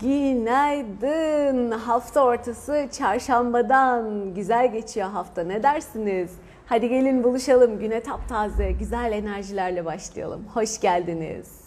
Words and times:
Günaydın. 0.00 1.70
Hafta 1.70 2.24
ortası 2.24 2.88
çarşambadan 2.92 4.34
güzel 4.34 4.72
geçiyor 4.72 5.08
hafta. 5.08 5.42
Ne 5.42 5.62
dersiniz? 5.62 6.30
Hadi 6.66 6.88
gelin 6.88 7.24
buluşalım. 7.24 7.78
Güne 7.78 8.02
taptaze, 8.02 8.72
güzel 8.72 9.12
enerjilerle 9.12 9.84
başlayalım. 9.84 10.44
Hoş 10.54 10.80
geldiniz. 10.80 11.60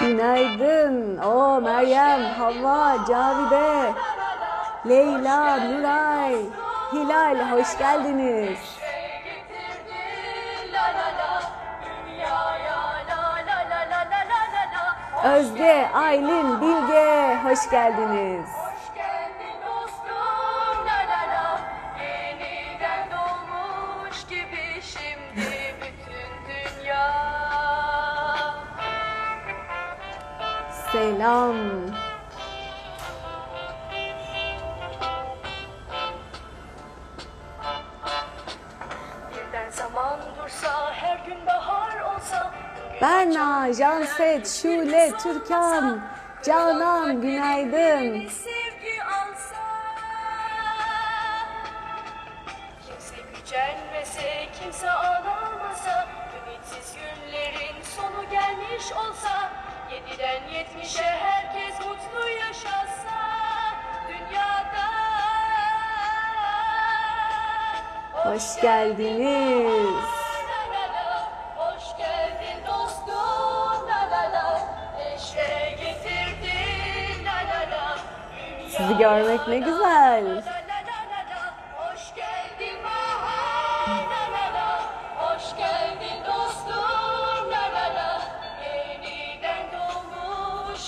Günaydın. 0.00 1.16
O 1.16 1.60
Meryem, 1.60 2.20
Havva, 2.20 3.06
Cavide, 3.08 3.92
Leyla, 4.88 5.56
Nuray, 5.56 6.36
Hilal 6.92 7.50
hoş 7.50 7.78
geldiniz. 7.78 8.58
Özge, 15.24 15.90
Aylin, 15.94 16.60
Bilge 16.60 17.38
hoş 17.44 17.70
geldiniz. 17.70 18.50
Selam. 30.92 31.56
Berna, 43.06 43.72
Janset, 43.72 44.48
Şule, 44.48 45.12
Türkan, 45.22 46.00
Canan 46.42 47.20
günaydın. 47.20 48.28
Gücenmese, 53.34 54.48
kimse 54.60 54.90
ağlamasa. 54.90 56.08
Ümitsiz 56.36 56.94
günlerin 56.94 57.82
sonu 57.96 58.30
gelmiş 58.30 58.92
olsa. 58.92 59.50
Yediden 59.92 60.48
yetmişe 60.58 61.04
herkes 61.04 61.78
mutlu 61.78 62.28
yaşasa. 62.28 63.18
Dünyada. 64.08 64.86
Hoş 68.12 68.60
geldiniz. 68.62 70.15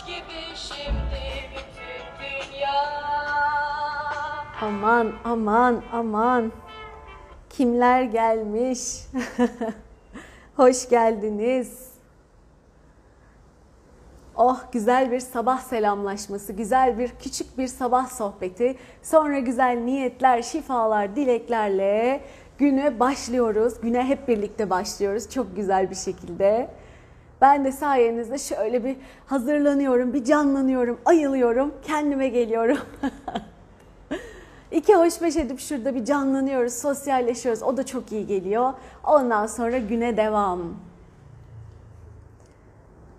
Gibi 0.08 0.56
şimdi 0.56 1.50
bütün 1.52 2.04
dünya 2.20 2.84
Aman 4.62 5.12
aman 5.24 5.82
aman. 5.92 6.52
Kimler 7.50 8.02
gelmiş? 8.02 8.80
Hoş 10.56 10.88
geldiniz. 10.88 11.87
Oh 14.40 14.60
güzel 14.72 15.12
bir 15.12 15.20
sabah 15.20 15.60
selamlaşması, 15.60 16.52
güzel 16.52 16.98
bir 16.98 17.08
küçük 17.08 17.58
bir 17.58 17.66
sabah 17.66 18.08
sohbeti. 18.08 18.76
Sonra 19.02 19.38
güzel 19.38 19.78
niyetler, 19.78 20.42
şifalar, 20.42 21.16
dileklerle 21.16 22.20
güne 22.58 23.00
başlıyoruz. 23.00 23.80
Güne 23.80 24.04
hep 24.04 24.28
birlikte 24.28 24.70
başlıyoruz 24.70 25.30
çok 25.30 25.56
güzel 25.56 25.90
bir 25.90 25.94
şekilde. 25.94 26.68
Ben 27.40 27.64
de 27.64 27.72
sayenizde 27.72 28.38
şöyle 28.38 28.84
bir 28.84 28.96
hazırlanıyorum, 29.26 30.12
bir 30.14 30.24
canlanıyorum, 30.24 31.00
ayılıyorum, 31.04 31.74
kendime 31.82 32.28
geliyorum. 32.28 32.78
İki 34.70 34.94
hoş 34.94 35.22
beş 35.22 35.36
edip 35.36 35.60
şurada 35.60 35.94
bir 35.94 36.04
canlanıyoruz, 36.04 36.72
sosyalleşiyoruz. 36.72 37.62
O 37.62 37.76
da 37.76 37.86
çok 37.86 38.12
iyi 38.12 38.26
geliyor. 38.26 38.72
Ondan 39.04 39.46
sonra 39.46 39.78
güne 39.78 40.16
devam. 40.16 40.87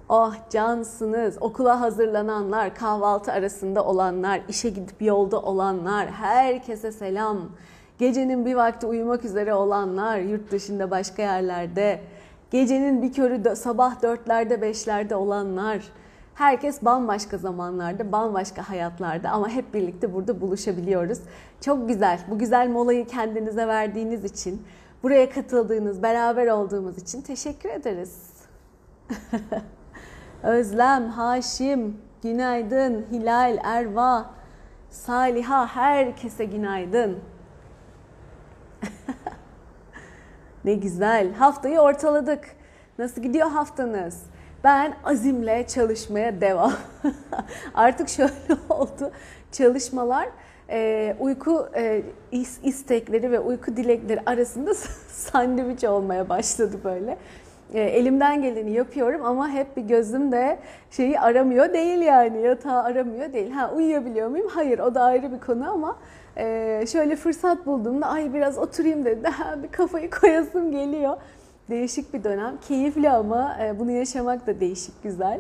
Oh 0.09 0.33
cansınız. 0.49 1.37
Okula 1.41 1.81
hazırlananlar, 1.81 2.75
kahvaltı 2.75 3.31
arasında 3.31 3.85
olanlar, 3.85 4.41
işe 4.47 4.69
gidip 4.69 5.01
yolda 5.01 5.41
olanlar, 5.41 6.07
herkese 6.07 6.91
selam. 6.91 7.49
Gecenin 7.99 8.45
bir 8.45 8.55
vakti 8.55 8.85
uyumak 8.85 9.25
üzere 9.25 9.53
olanlar, 9.53 10.17
yurt 10.17 10.51
dışında 10.51 10.91
başka 10.91 11.21
yerlerde, 11.21 12.01
gecenin 12.51 13.01
bir 13.01 13.13
körü 13.13 13.55
sabah 13.55 14.01
dörtlerde 14.01 14.61
beşlerde 14.61 15.15
olanlar, 15.15 15.83
herkes 16.35 16.85
bambaşka 16.85 17.37
zamanlarda, 17.37 18.11
bambaşka 18.11 18.69
hayatlarda 18.69 19.29
ama 19.29 19.49
hep 19.49 19.73
birlikte 19.73 20.13
burada 20.13 20.41
buluşabiliyoruz. 20.41 21.19
Çok 21.61 21.87
güzel. 21.87 22.19
Bu 22.29 22.39
güzel 22.39 22.69
molayı 22.69 23.07
kendinize 23.07 23.67
verdiğiniz 23.67 24.25
için, 24.25 24.61
buraya 25.03 25.29
katıldığınız, 25.29 26.03
beraber 26.03 26.47
olduğumuz 26.47 26.97
için 26.97 27.21
teşekkür 27.21 27.69
ederiz. 27.69 28.29
Özlem, 30.43 31.09
Haşim, 31.09 31.97
günaydın. 32.23 33.05
Hilal, 33.11 33.57
Erva, 33.63 34.25
Saliha, 34.89 35.67
herkese 35.75 36.45
günaydın. 36.45 37.19
ne 40.65 40.73
güzel. 40.73 41.33
Haftayı 41.33 41.79
ortaladık. 41.79 42.45
Nasıl 42.99 43.21
gidiyor 43.21 43.49
haftanız? 43.49 44.23
Ben 44.63 44.93
azimle 45.03 45.67
çalışmaya 45.67 46.41
devam. 46.41 46.73
Artık 47.73 48.09
şöyle 48.09 48.31
oldu. 48.69 49.11
Çalışmalar 49.51 50.29
e, 50.69 51.15
uyku 51.19 51.69
e, 51.75 52.03
is- 52.31 52.59
istekleri 52.63 53.31
ve 53.31 53.39
uyku 53.39 53.77
dilekleri 53.77 54.21
arasında 54.25 54.73
sandviç 55.07 55.83
olmaya 55.83 56.29
başladı 56.29 56.77
böyle. 56.83 57.17
E, 57.73 57.81
elimden 57.81 58.41
geleni 58.41 58.71
yapıyorum 58.71 59.25
ama 59.25 59.49
hep 59.49 59.77
bir 59.77 59.81
gözüm 59.81 60.31
de 60.31 60.59
şeyi 60.91 61.19
aramıyor 61.19 61.73
değil 61.73 62.01
yani 62.01 62.41
yatağı 62.41 62.83
aramıyor 62.83 63.33
değil. 63.33 63.51
Ha 63.51 63.71
uyuyabiliyor 63.75 64.29
muyum? 64.29 64.47
Hayır 64.51 64.79
o 64.79 64.95
da 64.95 65.03
ayrı 65.03 65.31
bir 65.31 65.39
konu 65.39 65.71
ama 65.71 65.95
e, 66.37 66.85
şöyle 66.91 67.15
fırsat 67.15 67.65
bulduğumda 67.65 68.07
ay 68.07 68.33
biraz 68.33 68.57
oturayım 68.57 69.05
dedi. 69.05 69.29
Bir 69.63 69.71
kafayı 69.71 70.09
koyasım 70.09 70.71
geliyor. 70.71 71.17
Değişik 71.69 72.13
bir 72.13 72.23
dönem. 72.23 72.57
Keyifli 72.67 73.09
ama 73.09 73.57
e, 73.63 73.79
bunu 73.79 73.91
yaşamak 73.91 74.47
da 74.47 74.59
değişik 74.59 75.03
güzel. 75.03 75.39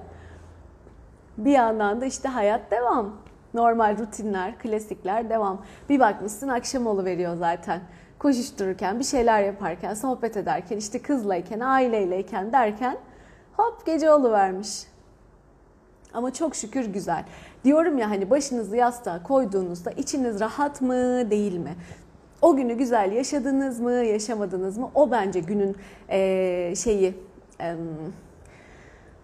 Bir 1.37 1.51
yandan 1.51 2.01
da 2.01 2.05
işte 2.05 2.27
hayat 2.27 2.71
devam. 2.71 3.15
Normal 3.53 3.97
rutinler, 3.97 4.57
klasikler 4.57 5.29
devam. 5.29 5.61
Bir 5.89 5.99
bakmışsın 5.99 6.47
akşam 6.47 7.05
veriyor 7.05 7.35
zaten. 7.35 7.81
Koşuştururken, 8.19 8.99
bir 8.99 9.03
şeyler 9.03 9.43
yaparken, 9.43 9.93
sohbet 9.93 10.37
ederken, 10.37 10.77
işte 10.77 11.01
kızlayken, 11.01 11.59
aileyleyken 11.59 12.53
derken 12.53 12.97
hop 13.57 13.85
gece 13.85 14.07
vermiş. 14.09 14.83
Ama 16.13 16.33
çok 16.33 16.55
şükür 16.55 16.85
güzel. 16.85 17.23
Diyorum 17.63 17.97
ya 17.97 18.09
hani 18.09 18.29
başınızı 18.29 18.75
yastığa 18.75 19.23
koyduğunuzda 19.23 19.91
içiniz 19.91 20.39
rahat 20.39 20.81
mı 20.81 21.31
değil 21.31 21.57
mi? 21.57 21.75
O 22.41 22.55
günü 22.55 22.73
güzel 22.73 23.11
yaşadınız 23.11 23.79
mı, 23.79 23.91
yaşamadınız 23.91 24.77
mı? 24.77 24.89
O 24.95 25.11
bence 25.11 25.39
günün 25.39 25.75
eee, 26.09 26.73
şeyi 26.77 27.13
eee, 27.59 27.75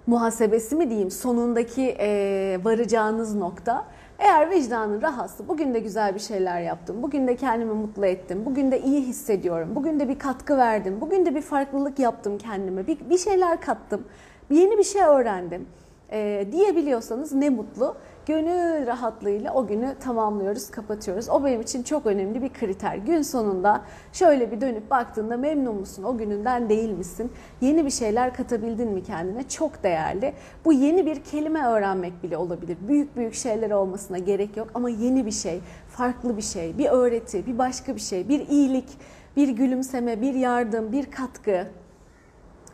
muhasebesi 0.08 0.75
mi 0.75 0.90
diyeyim 0.90 1.12
sonundaki 1.12 1.81
eee, 1.81 2.64
varacağınız 2.64 3.36
nokta. 3.36 3.86
Eğer 4.20 4.50
vicdanın 4.52 5.02
rahatsa 5.02 5.48
bugün 5.48 5.74
de 5.74 5.80
güzel 5.80 6.16
bir 6.16 6.20
şeyler 6.20 6.62
yaptım, 6.62 7.04
bugün 7.04 7.28
de 7.28 7.36
kendimi 7.36 7.74
mutlu 7.74 8.06
ettim, 8.06 8.46
bugün 8.46 8.72
de 8.72 8.82
iyi 8.82 9.02
hissediyorum, 9.02 9.70
bugün 9.76 10.00
de 10.00 10.10
bir 10.10 10.20
katkı 10.20 10.58
verdim, 10.58 10.98
bugün 11.02 11.26
de 11.26 11.36
bir 11.36 11.42
farklılık 11.42 12.00
yaptım 12.00 12.38
kendime, 12.38 12.88
bir, 12.88 13.10
bir 13.10 13.18
şeyler 13.18 13.62
kattım, 13.62 14.06
yeni 14.50 14.78
bir 14.78 14.84
şey 14.84 15.02
öğrendim 15.02 15.68
eee, 16.12 16.52
diyebiliyorsanız 16.52 17.32
ne 17.34 17.50
mutlu. 17.50 17.96
Gönül 18.25 18.88
rahatlığıyla 18.88 19.54
o 19.54 19.68
günü 19.68 19.95
tamamlıyoruz, 20.00 20.72
kapatıyoruz. 20.72 21.30
O 21.30 21.45
benim 21.45 21.62
için 21.62 21.83
çok 21.83 22.06
önemli 22.06 22.42
bir 22.42 22.54
kriter. 22.54 22.95
Gün 22.95 23.22
sonunda 23.22 23.81
şöyle 24.13 24.51
bir 24.51 24.62
dönüp 24.62 24.89
baktığında 24.89 25.38
memnun 25.38 25.75
musun, 25.75 26.04
o 26.04 26.18
gününden 26.18 26.69
değil 26.69 26.89
misin? 26.89 27.31
Yeni 27.62 27.86
bir 27.86 27.89
şeyler 27.89 28.33
katabildin 28.33 28.92
mi 28.92 29.04
kendine? 29.04 29.48
Çok 29.48 29.83
değerli. 29.83 30.33
Bu 30.66 30.74
yeni 30.74 31.06
bir 31.06 31.24
kelime 31.24 31.68
öğrenmek 31.68 32.24
bile 32.24 32.38
olabilir. 32.38 32.77
Büyük 32.88 33.16
büyük 33.16 33.33
şeyler 33.33 33.72
olmasına 33.72 34.18
gerek 34.18 34.57
yok 34.57 34.68
ama 34.74 34.89
yeni 34.89 35.25
bir 35.25 35.31
şey, 35.31 35.62
farklı 35.89 36.38
bir 36.38 36.42
şey, 36.42 36.77
bir 36.77 36.89
öğreti, 36.89 37.45
bir 37.45 37.57
başka 37.57 37.95
bir 37.95 38.01
şey, 38.01 38.30
bir 38.30 38.48
iyilik, 38.48 38.89
bir 39.38 39.50
gülümseme, 39.50 40.22
bir 40.22 40.33
yardım, 40.33 40.92
bir 40.92 41.12
katkı, 41.12 41.68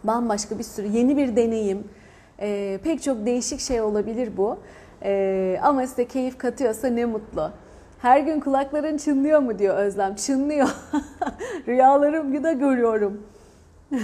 bambaşka 0.04 0.60
bir 0.60 0.64
sürü 0.64 0.88
yeni 0.88 1.18
bir 1.18 1.36
deneyim, 1.36 1.84
e, 2.40 2.80
pek 2.84 3.04
çok 3.04 3.26
değişik 3.26 3.60
şey 3.60 3.82
olabilir 3.82 4.38
bu. 4.38 4.58
E, 5.04 5.60
ama 5.64 5.88
size 5.88 6.08
keyif 6.08 6.38
katıyorsa 6.38 6.88
ne 6.88 7.06
mutlu. 7.06 7.52
Her 8.02 8.20
gün 8.20 8.40
kulakların 8.40 8.98
çınlıyor 8.98 9.40
mu 9.40 9.60
diyor 9.60 9.78
Özlem. 9.78 10.16
Çınlıyor. 10.16 10.70
Rüyalarımda 11.68 12.52
görüyorum. 12.52 13.22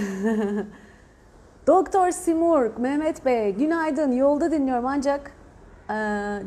Doktor 1.66 2.10
Simurg, 2.10 2.78
Mehmet 2.78 3.24
Bey, 3.24 3.54
günaydın. 3.54 4.12
Yolda 4.12 4.50
dinliyorum 4.52 4.86
ancak 4.86 5.32
e, 5.90 5.94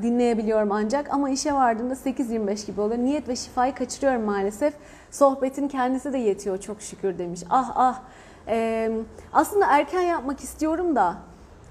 dinleyebiliyorum 0.02 0.72
ancak 0.72 1.14
ama 1.14 1.30
işe 1.30 1.54
vardığımda 1.54 1.94
8.25 1.94 2.66
gibi 2.66 2.82
oluyor. 2.82 3.00
Niyet 3.00 3.28
ve 3.28 3.36
şifayı 3.36 3.76
kaçırıyorum 3.76 4.22
maalesef. 4.22 4.74
Sohbetin 5.12 5.68
kendisi 5.68 6.14
de 6.14 6.18
yetiyor 6.18 6.58
çok 6.58 6.82
şükür 6.82 7.18
demiş. 7.18 7.42
Ah 7.50 7.72
ah. 7.76 8.02
E, 8.48 8.90
aslında 9.34 9.66
erken 9.70 10.02
yapmak 10.02 10.40
istiyorum 10.40 10.96
da 10.96 11.16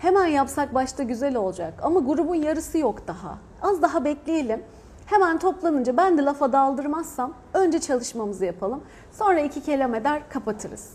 hemen 0.01 0.27
yapsak 0.27 0.75
başta 0.75 1.03
güzel 1.03 1.37
olacak. 1.37 1.75
Ama 1.83 2.01
grubun 2.01 2.35
yarısı 2.35 2.79
yok 2.79 3.07
daha. 3.07 3.39
Az 3.63 3.83
daha 3.83 4.05
bekleyelim. 4.05 4.63
Hemen 5.07 5.39
toplanınca 5.39 5.97
ben 5.97 6.19
de 6.19 6.23
lafa 6.23 6.53
daldırmazsam 6.53 7.33
önce 7.55 7.79
çalışmamızı 7.79 8.45
yapalım. 8.45 8.81
Sonra 9.13 9.41
iki 9.41 9.63
kelam 9.63 9.95
eder 9.95 10.23
kapatırız. 10.29 10.91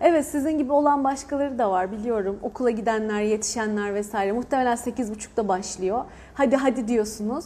Evet 0.00 0.26
sizin 0.26 0.58
gibi 0.58 0.72
olan 0.72 1.04
başkaları 1.04 1.58
da 1.58 1.70
var 1.70 1.92
biliyorum. 1.92 2.38
Okula 2.42 2.70
gidenler, 2.70 3.20
yetişenler 3.20 3.94
vesaire. 3.94 4.32
Muhtemelen 4.32 4.76
8.30'da 4.76 5.48
başlıyor. 5.48 6.04
Hadi 6.34 6.56
hadi 6.56 6.88
diyorsunuz. 6.88 7.44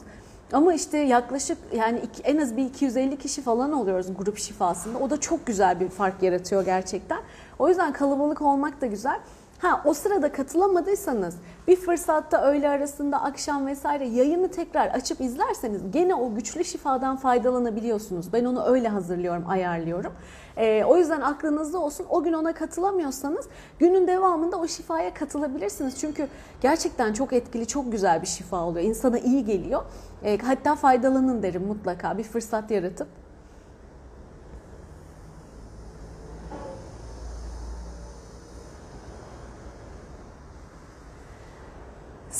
Ama 0.52 0.74
işte 0.74 0.98
yaklaşık 0.98 1.58
yani 1.76 2.00
en 2.24 2.38
az 2.38 2.56
bir 2.56 2.64
250 2.64 3.18
kişi 3.18 3.42
falan 3.42 3.72
oluyoruz 3.72 4.06
grup 4.18 4.38
şifasında. 4.38 4.98
O 4.98 5.10
da 5.10 5.20
çok 5.20 5.46
güzel 5.46 5.80
bir 5.80 5.88
fark 5.88 6.22
yaratıyor 6.22 6.64
gerçekten. 6.64 7.18
O 7.58 7.68
yüzden 7.68 7.92
kalabalık 7.92 8.42
olmak 8.42 8.80
da 8.80 8.86
güzel. 8.86 9.20
Ha 9.58 9.82
o 9.84 9.94
sırada 9.94 10.32
katılamadıysanız 10.32 11.36
bir 11.68 11.76
fırsatta 11.76 12.42
öğle 12.42 12.68
arasında 12.68 13.22
akşam 13.22 13.66
vesaire 13.66 14.06
yayını 14.06 14.48
tekrar 14.50 14.86
açıp 14.86 15.20
izlerseniz 15.20 15.90
gene 15.90 16.14
o 16.14 16.34
güçlü 16.34 16.64
şifadan 16.64 17.16
faydalanabiliyorsunuz. 17.16 18.32
Ben 18.32 18.44
onu 18.44 18.64
öyle 18.64 18.88
hazırlıyorum, 18.88 19.44
ayarlıyorum. 19.48 20.12
Ee, 20.56 20.84
o 20.84 20.96
yüzden 20.96 21.20
aklınızda 21.20 21.78
olsun 21.78 22.06
o 22.10 22.22
gün 22.22 22.32
ona 22.32 22.52
katılamıyorsanız 22.52 23.48
günün 23.78 24.06
devamında 24.06 24.56
o 24.56 24.68
şifaya 24.68 25.14
katılabilirsiniz. 25.14 26.00
Çünkü 26.00 26.28
gerçekten 26.60 27.12
çok 27.12 27.32
etkili, 27.32 27.66
çok 27.66 27.92
güzel 27.92 28.22
bir 28.22 28.26
şifa 28.26 28.64
oluyor. 28.64 28.86
İnsana 28.86 29.18
iyi 29.18 29.44
geliyor. 29.44 29.82
Ee, 30.24 30.38
hatta 30.38 30.74
faydalanın 30.74 31.42
derim 31.42 31.66
mutlaka 31.66 32.18
bir 32.18 32.24
fırsat 32.24 32.70
yaratıp. 32.70 33.08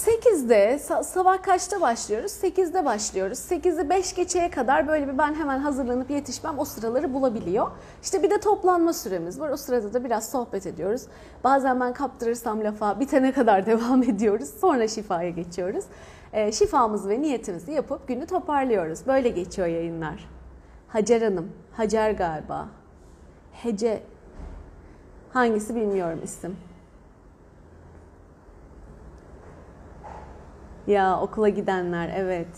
8'de 0.09 0.79
sabah 1.05 1.43
kaçta 1.43 1.81
başlıyoruz? 1.81 2.33
8'de 2.33 2.85
başlıyoruz. 2.85 3.39
8'de 3.39 3.89
5 3.91 4.15
geçeye 4.15 4.51
kadar 4.51 4.89
böyle 4.89 5.09
bir 5.09 5.19
ben 5.19 5.35
hemen 5.35 5.59
hazırlanıp 5.59 6.11
yetişmem 6.11 6.59
o 6.59 6.65
sıraları 6.65 7.15
bulabiliyor. 7.15 7.71
İşte 8.03 8.23
bir 8.23 8.31
de 8.31 8.41
toplanma 8.41 8.93
süremiz 8.93 9.41
var. 9.41 9.51
O 9.51 9.57
sırada 9.57 9.95
da 9.95 10.05
biraz 10.05 10.31
sohbet 10.31 10.67
ediyoruz. 10.67 11.03
Bazen 11.45 11.81
ben 11.81 11.93
kaptırırsam 11.93 12.65
lafa 12.65 13.01
bitene 13.01 13.33
kadar 13.33 13.67
devam 13.67 14.03
ediyoruz. 14.03 14.51
Sonra 14.61 14.89
şifaya 14.89 15.31
geçiyoruz. 15.31 15.85
E, 16.33 16.53
şifamızı 16.53 17.09
ve 17.09 17.21
niyetimizi 17.21 17.73
yapıp 17.73 18.09
günü 18.09 18.27
toparlıyoruz. 18.27 19.07
Böyle 19.07 19.29
geçiyor 19.29 19.69
yayınlar. 19.69 20.31
Hacer 20.89 21.23
Hanım, 21.23 21.53
Hacer 21.73 22.11
galiba. 22.11 22.69
Hece, 23.53 24.03
hangisi 25.33 25.75
bilmiyorum 25.75 26.21
isim. 26.25 26.68
Ya 30.89 31.21
okula 31.21 31.49
gidenler 31.49 32.11
evet. 32.17 32.49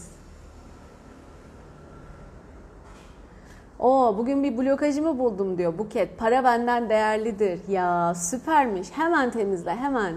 O 3.79 4.15
bugün 4.19 4.45
bir 4.45 4.59
blokajımı 4.59 5.19
buldum 5.19 5.59
diyor 5.59 5.79
Buket. 5.79 6.19
Para 6.19 6.45
benden 6.45 6.91
değerlidir. 6.91 7.69
Ya 7.69 8.15
süpermiş. 8.15 8.89
Hemen 8.93 9.31
temizle 9.31 9.77
hemen. 9.77 10.15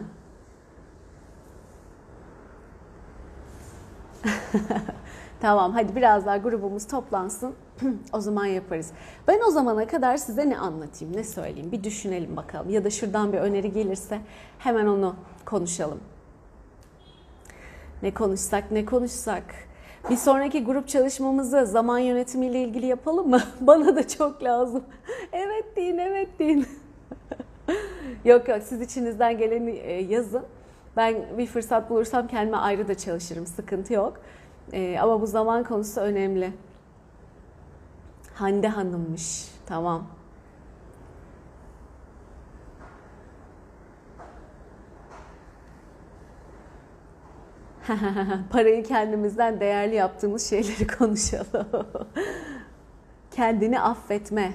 tamam 5.42 5.72
hadi 5.72 5.96
biraz 5.96 6.26
daha 6.26 6.38
grubumuz 6.38 6.88
toplansın. 6.88 7.56
o 8.14 8.20
zaman 8.20 8.46
yaparız. 8.46 8.92
Ben 9.28 9.40
o 9.48 9.52
zamana 9.52 9.88
kadar 9.88 10.18
size 10.18 10.50
ne 10.50 10.58
anlatayım, 10.58 11.18
ne 11.18 11.24
söyleyeyim 11.24 11.72
bir 11.72 11.84
düşünelim 11.84 12.36
bakalım. 12.36 12.70
Ya 12.70 12.84
da 12.84 12.90
şuradan 12.90 13.34
bir 13.34 13.38
öneri 13.38 13.72
gelirse 13.72 14.20
hemen 14.60 14.86
onu 14.88 15.16
konuşalım. 15.46 16.00
Ne 18.04 18.14
konuşsak 18.14 18.72
ne 18.72 18.86
konuşsak. 18.86 19.44
Bir 20.10 20.16
sonraki 20.16 20.64
grup 20.64 20.88
çalışmamızı 20.88 21.66
zaman 21.66 22.00
yönetimiyle 22.00 22.64
ilgili 22.64 22.86
yapalım 22.86 23.30
mı? 23.30 23.42
Bana 23.62 23.96
da 23.96 24.08
çok 24.08 24.44
lazım. 24.44 24.84
evet 25.32 25.76
deyin, 25.76 25.98
evet 25.98 26.40
deyin. 26.40 26.68
yok 28.26 28.48
yok 28.48 28.64
siz 28.64 28.82
içinizden 28.82 29.38
geleni 29.38 29.72
e, 29.72 30.02
yazın. 30.02 30.44
Ben 30.98 31.16
bir 31.38 31.48
fırsat 31.48 31.90
bulursam 31.90 32.28
kendime 32.28 32.58
ayrı 32.58 32.88
da 32.88 32.96
çalışırım. 32.96 33.46
Sıkıntı 33.46 33.94
yok. 33.94 34.14
Ee, 34.74 34.98
ama 35.02 35.22
bu 35.22 35.28
zaman 35.28 35.64
konusu 35.64 36.02
önemli. 36.02 36.54
Hande 38.34 38.68
Hanım'mış. 38.68 39.48
Tamam. 39.66 40.08
Parayı 48.52 48.84
kendimizden 48.84 49.60
değerli 49.60 49.96
yaptığımız 49.96 50.50
şeyleri 50.50 50.88
konuşalım. 50.98 51.88
Kendini 53.32 53.80
affetme. 53.80 54.52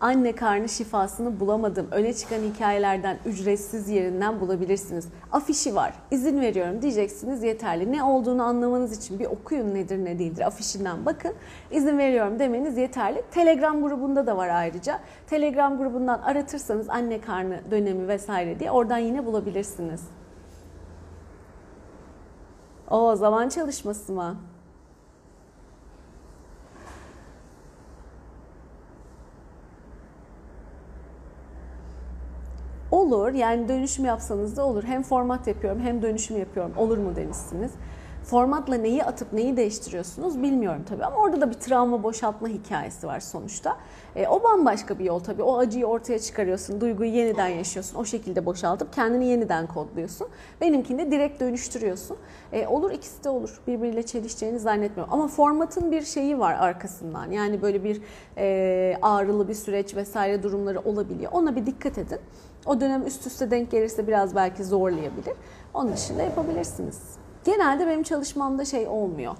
Anne 0.00 0.34
karnı 0.34 0.68
şifasını 0.68 1.40
bulamadım. 1.40 1.88
Öne 1.90 2.14
çıkan 2.14 2.38
hikayelerden 2.38 3.18
ücretsiz 3.26 3.88
yerinden 3.88 4.40
bulabilirsiniz. 4.40 5.08
Afişi 5.32 5.74
var. 5.74 5.94
İzin 6.10 6.40
veriyorum 6.40 6.82
diyeceksiniz 6.82 7.42
yeterli. 7.42 7.92
Ne 7.92 8.02
olduğunu 8.02 8.42
anlamanız 8.42 8.98
için 8.98 9.18
bir 9.18 9.26
okuyun 9.26 9.74
nedir 9.74 10.04
ne 10.04 10.18
değildir. 10.18 10.46
Afişinden 10.46 11.06
bakın. 11.06 11.32
İzin 11.70 11.98
veriyorum 11.98 12.38
demeniz 12.38 12.76
yeterli. 12.76 13.22
Telegram 13.30 13.82
grubunda 13.82 14.26
da 14.26 14.36
var 14.36 14.48
ayrıca. 14.48 15.00
Telegram 15.26 15.78
grubundan 15.78 16.18
aratırsanız 16.18 16.90
anne 16.90 17.20
karnı 17.20 17.60
dönemi 17.70 18.08
vesaire 18.08 18.60
diye 18.60 18.70
oradan 18.70 18.98
yine 18.98 19.26
bulabilirsiniz. 19.26 20.00
O 22.90 23.16
zaman 23.16 23.48
çalışması 23.48 24.12
mı? 24.12 24.36
Olur 32.90 33.32
yani 33.32 33.68
dönüşüm 33.68 34.04
yapsanız 34.04 34.56
da 34.56 34.66
olur. 34.66 34.84
Hem 34.84 35.02
format 35.02 35.46
yapıyorum 35.46 35.80
hem 35.80 36.02
dönüşüm 36.02 36.38
yapıyorum. 36.38 36.72
Olur 36.76 36.98
mu 36.98 37.16
demişsiniz 37.16 37.72
formatla 38.26 38.76
neyi 38.76 39.04
atıp 39.04 39.32
neyi 39.32 39.56
değiştiriyorsunuz 39.56 40.42
bilmiyorum 40.42 40.84
tabii 40.88 41.04
ama 41.04 41.16
orada 41.16 41.40
da 41.40 41.50
bir 41.50 41.54
travma 41.54 42.02
boşaltma 42.02 42.48
hikayesi 42.48 43.06
var 43.06 43.20
sonuçta. 43.20 43.76
E, 44.16 44.28
o 44.28 44.42
bambaşka 44.42 44.98
bir 44.98 45.04
yol 45.04 45.18
tabii. 45.18 45.42
O 45.42 45.58
acıyı 45.58 45.86
ortaya 45.86 46.18
çıkarıyorsun, 46.18 46.80
duyguyu 46.80 47.10
yeniden 47.10 47.48
yaşıyorsun. 47.48 47.98
O 47.98 48.04
şekilde 48.04 48.46
boşaltıp 48.46 48.92
kendini 48.92 49.26
yeniden 49.26 49.66
kodluyorsun. 49.66 50.28
Benimkini 50.60 50.98
de 50.98 51.10
direkt 51.10 51.40
dönüştürüyorsun. 51.40 52.16
E, 52.52 52.66
olur 52.66 52.90
ikisi 52.90 53.24
de 53.24 53.28
olur. 53.28 53.60
Birbiriyle 53.66 54.02
çelişeceğini 54.02 54.58
zannetmiyorum. 54.58 55.14
Ama 55.14 55.28
formatın 55.28 55.92
bir 55.92 56.02
şeyi 56.02 56.38
var 56.38 56.54
arkasından. 56.54 57.30
Yani 57.30 57.62
böyle 57.62 57.84
bir 57.84 58.00
e, 58.38 58.98
ağrılı 59.02 59.48
bir 59.48 59.54
süreç 59.54 59.96
vesaire 59.96 60.42
durumları 60.42 60.80
olabiliyor. 60.80 61.32
Ona 61.32 61.56
bir 61.56 61.66
dikkat 61.66 61.98
edin. 61.98 62.18
O 62.66 62.80
dönem 62.80 63.06
üst 63.06 63.26
üste 63.26 63.50
denk 63.50 63.70
gelirse 63.70 64.06
biraz 64.06 64.34
belki 64.34 64.64
zorlayabilir. 64.64 65.34
Onun 65.74 65.92
dışında 65.92 66.22
yapabilirsiniz. 66.22 67.25
Genelde 67.46 67.86
benim 67.86 68.02
çalışmamda 68.02 68.64
şey 68.64 68.88
olmuyor. 68.88 69.34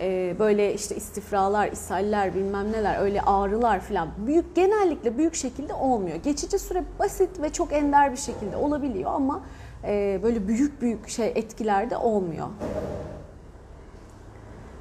Ee, 0.00 0.36
böyle 0.38 0.74
işte 0.74 0.96
istifralar, 0.96 1.72
ishaller 1.72 2.34
bilmem 2.34 2.72
neler 2.72 3.00
öyle 3.00 3.22
ağrılar 3.22 3.80
falan 3.80 4.08
büyük 4.26 4.56
genellikle 4.56 5.18
büyük 5.18 5.34
şekilde 5.34 5.74
olmuyor. 5.74 6.16
Geçici 6.16 6.58
süre 6.58 6.84
basit 6.98 7.42
ve 7.42 7.52
çok 7.52 7.72
ender 7.72 8.12
bir 8.12 8.16
şekilde 8.16 8.56
olabiliyor 8.56 9.10
ama 9.14 9.42
e, 9.84 10.20
böyle 10.22 10.48
büyük 10.48 10.82
büyük 10.82 11.08
şey 11.08 11.32
etkilerde 11.34 11.96
olmuyor. 11.96 12.46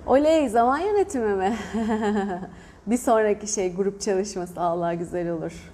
Oley 0.08 0.50
zaman 0.50 0.80
yönetimi 0.80 1.36
mi? 1.36 1.58
bir 2.88 2.98
sonraki 2.98 3.48
şey 3.48 3.76
grup 3.76 4.02
çalışması 4.02 4.62
Allah 4.62 4.94
güzel 4.94 5.30
olur. 5.30 5.72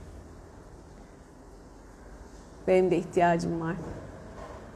Benim 2.67 2.91
de 2.91 2.97
ihtiyacım 2.97 3.61
var. 3.61 3.75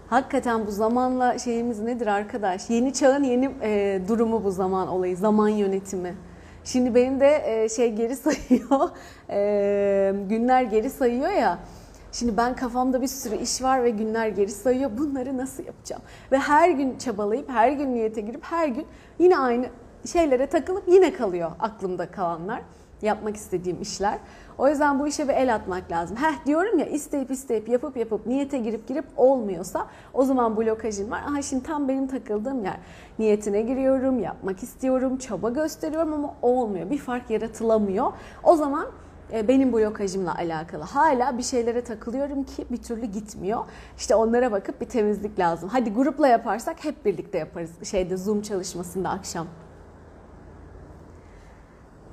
Hakikaten 0.10 0.68
bu 0.68 0.72
zamanla 0.72 1.40
şeyimiz 1.40 1.80
nedir 1.80 2.08
arkadaş? 2.08 2.70
Yeni 2.70 2.94
çağın 2.94 3.24
yeni 3.24 3.52
e, 3.62 4.02
durumu 4.08 4.44
bu 4.44 4.52
zaman 4.52 4.88
olayı, 4.88 5.18
zaman 5.18 5.50
yönetimi. 5.50 6.16
Şimdi 6.64 6.96
benim 6.96 7.20
de 7.20 7.44
e, 7.46 7.70
şey 7.70 7.94
geri 7.94 8.16
sayıyor, 8.16 8.90
e, 9.30 10.14
günler 10.30 10.64
geri 10.64 10.90
sayıyor 10.90 11.30
ya. 11.30 11.60
Şimdi 12.12 12.38
ben 12.38 12.56
kafamda 12.56 13.02
bir 13.02 13.08
sürü 13.08 13.36
iş 13.36 13.62
var 13.62 13.84
ve 13.84 13.90
günler 13.90 14.28
geri 14.28 14.52
sayıyor. 14.52 14.92
Bunları 14.98 15.38
nasıl 15.38 15.64
yapacağım? 15.66 16.02
Ve 16.32 16.38
her 16.38 16.70
gün 16.70 16.98
çabalayıp, 16.98 17.50
her 17.50 17.72
gün 17.72 17.94
niyete 17.94 18.22
girip, 18.22 18.44
her 18.44 18.68
gün 18.68 18.86
yine 19.20 19.38
aynı 19.38 19.66
şeylere 20.12 20.48
takılıp 20.48 20.84
yine 20.88 21.14
kalıyor 21.14 21.52
aklımda 21.60 22.12
kalanlar. 22.12 22.62
Yapmak 23.02 23.36
istediğim 23.36 23.82
işler. 23.82 24.18
O 24.58 24.68
yüzden 24.68 25.00
bu 25.00 25.08
işe 25.08 25.28
bir 25.28 25.34
el 25.34 25.56
atmak 25.56 25.92
lazım. 25.92 26.18
Heh 26.18 26.46
diyorum 26.46 26.80
ya 26.80 26.86
isteyip 26.86 27.32
isteyip 27.32 27.70
yapıp 27.70 27.98
yapıp 27.98 28.28
niyete 28.28 28.58
girip 28.58 28.88
girip 28.88 29.06
olmuyorsa 29.18 29.88
o 30.14 30.24
zaman 30.24 30.58
blokajın 30.58 31.12
var. 31.12 31.22
Aha 31.28 31.42
şimdi 31.42 31.64
tam 31.64 31.88
benim 31.88 32.08
takıldığım 32.08 32.64
yer. 32.64 32.78
Niyetine 33.20 33.62
giriyorum, 33.62 34.20
yapmak 34.20 34.64
istiyorum, 34.64 35.18
çaba 35.18 35.50
gösteriyorum 35.50 36.14
ama 36.14 36.36
olmuyor. 36.42 36.90
Bir 36.90 36.98
fark 36.98 37.30
yaratılamıyor. 37.30 38.12
O 38.44 38.56
zaman 38.56 38.88
e, 39.34 39.48
benim 39.48 39.74
blokajımla 39.74 40.36
alakalı. 40.36 40.84
Hala 40.84 41.38
bir 41.38 41.44
şeylere 41.44 41.84
takılıyorum 41.84 42.44
ki 42.44 42.66
bir 42.72 42.78
türlü 42.78 43.06
gitmiyor. 43.06 43.66
İşte 43.98 44.16
onlara 44.16 44.52
bakıp 44.52 44.82
bir 44.82 44.86
temizlik 44.86 45.40
lazım. 45.40 45.70
Hadi 45.70 45.94
grupla 45.94 46.28
yaparsak 46.28 46.86
hep 46.86 47.06
birlikte 47.06 47.38
yaparız. 47.38 47.72
Şeyde 47.84 48.18
Zoom 48.18 48.42
çalışmasında 48.42 49.10
akşam. 49.10 49.48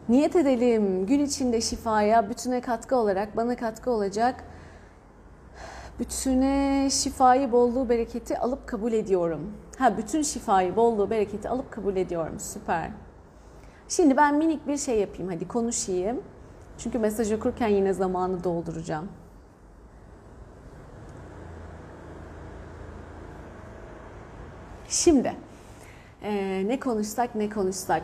Niyet 0.09 0.37
edelim 0.37 1.07
gün 1.07 1.21
içinde 1.21 1.61
şifaya, 1.61 2.31
bütüne 2.31 2.61
katkı 2.61 2.97
olarak 2.97 3.37
bana 3.37 3.57
katkı 3.57 3.91
olacak. 3.91 4.45
Bütüne 5.99 6.89
şifayı, 6.91 7.53
bolluğu, 7.53 7.89
bereketi 7.89 8.39
alıp 8.39 8.67
kabul 8.67 8.93
ediyorum. 8.93 9.53
Ha 9.79 9.97
bütün 9.99 10.23
şifayı, 10.23 10.77
bolluğu, 10.77 11.11
bereketi 11.11 11.49
alıp 11.49 11.71
kabul 11.71 11.97
ediyorum. 11.97 12.41
Süper. 12.41 12.91
Şimdi 13.89 14.17
ben 14.17 14.35
minik 14.35 14.67
bir 14.67 14.77
şey 14.77 15.01
yapayım. 15.01 15.33
Hadi 15.33 15.49
konuşayım. 15.49 16.23
Çünkü 16.79 16.99
mesaj 16.99 17.33
okurken 17.33 17.69
yine 17.69 17.93
zamanı 17.93 18.45
dolduracağım. 18.45 19.09
Şimdi 24.89 25.35
e, 26.23 26.63
ne 26.69 26.81
konuşsak 26.81 27.35
ne 27.35 27.51
konuşsak 27.51 28.03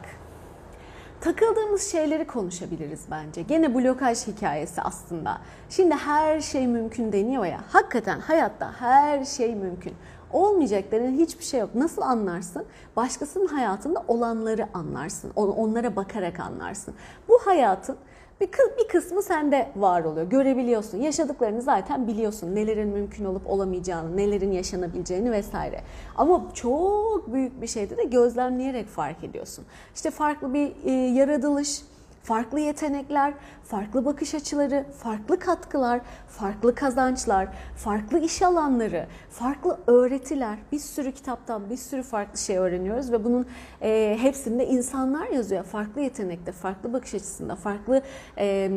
takıldığımız 1.22 1.92
şeyleri 1.92 2.26
konuşabiliriz 2.26 3.00
bence. 3.10 3.42
Gene 3.42 3.74
blokaj 3.74 4.26
hikayesi 4.26 4.82
aslında. 4.82 5.38
Şimdi 5.70 5.94
her 5.94 6.40
şey 6.40 6.66
mümkün 6.66 7.12
deniyor 7.12 7.44
ya. 7.44 7.60
Hakikaten 7.68 8.20
hayatta 8.20 8.72
her 8.80 9.24
şey 9.24 9.54
mümkün. 9.54 9.94
Olmayacak 10.32 10.92
denen 10.92 11.12
hiçbir 11.12 11.44
şey 11.44 11.60
yok. 11.60 11.74
Nasıl 11.74 12.02
anlarsın? 12.02 12.64
Başkasının 12.96 13.46
hayatında 13.46 14.04
olanları 14.08 14.68
anlarsın. 14.74 15.32
Onlara 15.36 15.96
bakarak 15.96 16.40
anlarsın. 16.40 16.94
Bu 17.28 17.38
hayatın 17.44 17.96
bir, 18.42 18.50
bir 18.78 18.88
kısmı 18.88 19.22
sende 19.22 19.68
var 19.76 20.04
oluyor. 20.04 20.26
Görebiliyorsun. 20.26 20.98
Yaşadıklarını 20.98 21.62
zaten 21.62 22.06
biliyorsun. 22.06 22.54
Nelerin 22.54 22.88
mümkün 22.88 23.24
olup 23.24 23.50
olamayacağını, 23.50 24.16
nelerin 24.16 24.52
yaşanabileceğini 24.52 25.32
vesaire. 25.32 25.80
Ama 26.16 26.50
çok 26.54 27.32
büyük 27.32 27.62
bir 27.62 27.66
şeyde 27.66 27.96
de 27.96 28.04
gözlemleyerek 28.04 28.88
fark 28.88 29.24
ediyorsun. 29.24 29.64
İşte 29.94 30.10
farklı 30.10 30.54
bir 30.54 30.72
e, 30.84 30.90
yaratılış, 30.90 31.82
farklı 32.22 32.60
yetenekler, 32.60 33.34
farklı 33.64 34.04
bakış 34.04 34.34
açıları, 34.34 34.86
farklı 34.98 35.38
katkılar, 35.38 36.00
farklı 36.28 36.74
kazançlar, 36.74 37.48
farklı 37.76 38.18
iş 38.18 38.42
alanları, 38.42 39.06
farklı 39.30 39.78
öğretiler. 39.86 40.58
Bir 40.72 40.78
sürü 40.78 41.12
kitaptan 41.12 41.70
bir 41.70 41.76
sürü 41.76 42.02
farklı 42.02 42.38
şey 42.38 42.58
öğreniyoruz 42.58 43.12
ve 43.12 43.24
bunun 43.24 43.46
e, 43.82 44.18
hepsinde 44.20 44.66
insanlar 44.66 45.26
yazıyor. 45.26 45.64
Farklı 45.64 46.00
yetenekte, 46.00 46.52
farklı 46.52 46.92
bakış 46.92 47.14
açısında, 47.14 47.56
farklı 47.56 48.02
e, 48.38 48.70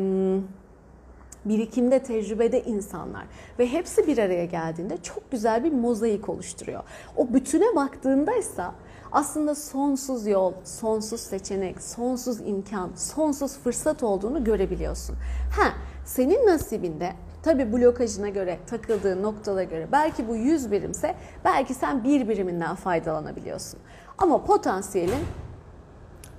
birikimde, 1.44 1.98
tecrübede 1.98 2.62
insanlar 2.62 3.24
ve 3.58 3.72
hepsi 3.72 4.06
bir 4.06 4.18
araya 4.18 4.44
geldiğinde 4.44 4.96
çok 5.02 5.30
güzel 5.30 5.64
bir 5.64 5.72
mozaik 5.72 6.28
oluşturuyor. 6.28 6.82
O 7.16 7.34
bütüne 7.34 7.76
baktığındaysa 7.76 8.74
aslında 9.12 9.54
sonsuz 9.54 10.26
yol, 10.26 10.52
sonsuz 10.64 11.20
seçenek, 11.20 11.82
sonsuz 11.82 12.40
imkan, 12.40 12.90
sonsuz 12.96 13.58
fırsat 13.58 14.02
olduğunu 14.02 14.44
görebiliyorsun. 14.44 15.16
Ha, 15.56 15.72
senin 16.04 16.46
nasibinde 16.46 17.12
tabi 17.42 17.72
blokajına 17.72 18.28
göre, 18.28 18.58
takıldığı 18.66 19.22
noktalara 19.22 19.64
göre 19.64 19.88
belki 19.92 20.28
bu 20.28 20.36
100 20.36 20.70
birimse 20.70 21.14
belki 21.44 21.74
sen 21.74 22.04
bir 22.04 22.28
biriminden 22.28 22.74
faydalanabiliyorsun. 22.74 23.80
Ama 24.18 24.44
potansiyelin 24.44 25.24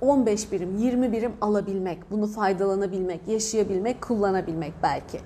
15 0.00 0.52
birim, 0.52 0.76
20 0.76 1.12
birim 1.12 1.32
alabilmek, 1.40 2.10
bunu 2.10 2.26
faydalanabilmek, 2.26 3.28
yaşayabilmek, 3.28 4.02
kullanabilmek 4.02 4.72
belki. 4.82 5.20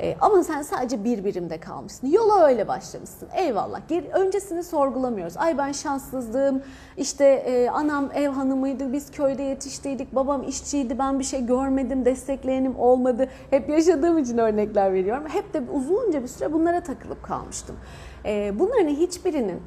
E, 0.00 0.16
ama 0.20 0.44
sen 0.44 0.62
sadece 0.62 1.04
bir 1.04 1.24
birimde 1.24 1.60
kalmışsın. 1.60 2.06
Yola 2.06 2.44
öyle 2.46 2.68
başlamışsın. 2.68 3.28
Eyvallah. 3.36 3.80
Geri, 3.88 4.08
öncesini 4.08 4.62
sorgulamıyoruz. 4.62 5.36
Ay 5.36 5.58
ben 5.58 5.72
şanssızdım. 5.72 6.62
İşte 6.96 7.24
e, 7.24 7.70
anam 7.70 8.10
ev 8.14 8.28
hanımıydı. 8.28 8.92
Biz 8.92 9.10
köyde 9.10 9.42
yetiştiydik. 9.42 10.14
Babam 10.14 10.42
işçiydi. 10.42 10.98
Ben 10.98 11.18
bir 11.18 11.24
şey 11.24 11.46
görmedim. 11.46 12.04
Destekleyenim 12.04 12.78
olmadı. 12.78 13.28
Hep 13.50 13.68
yaşadığım 13.68 14.18
için 14.18 14.38
örnekler 14.38 14.92
veriyorum. 14.92 15.28
Hep 15.28 15.54
de 15.54 15.62
uzunca 15.72 16.22
bir 16.22 16.28
süre 16.28 16.52
bunlara 16.52 16.82
takılıp 16.82 17.22
kalmıştım. 17.22 17.76
E, 18.24 18.58
bunların 18.58 18.88
hiçbirinin 18.88 19.62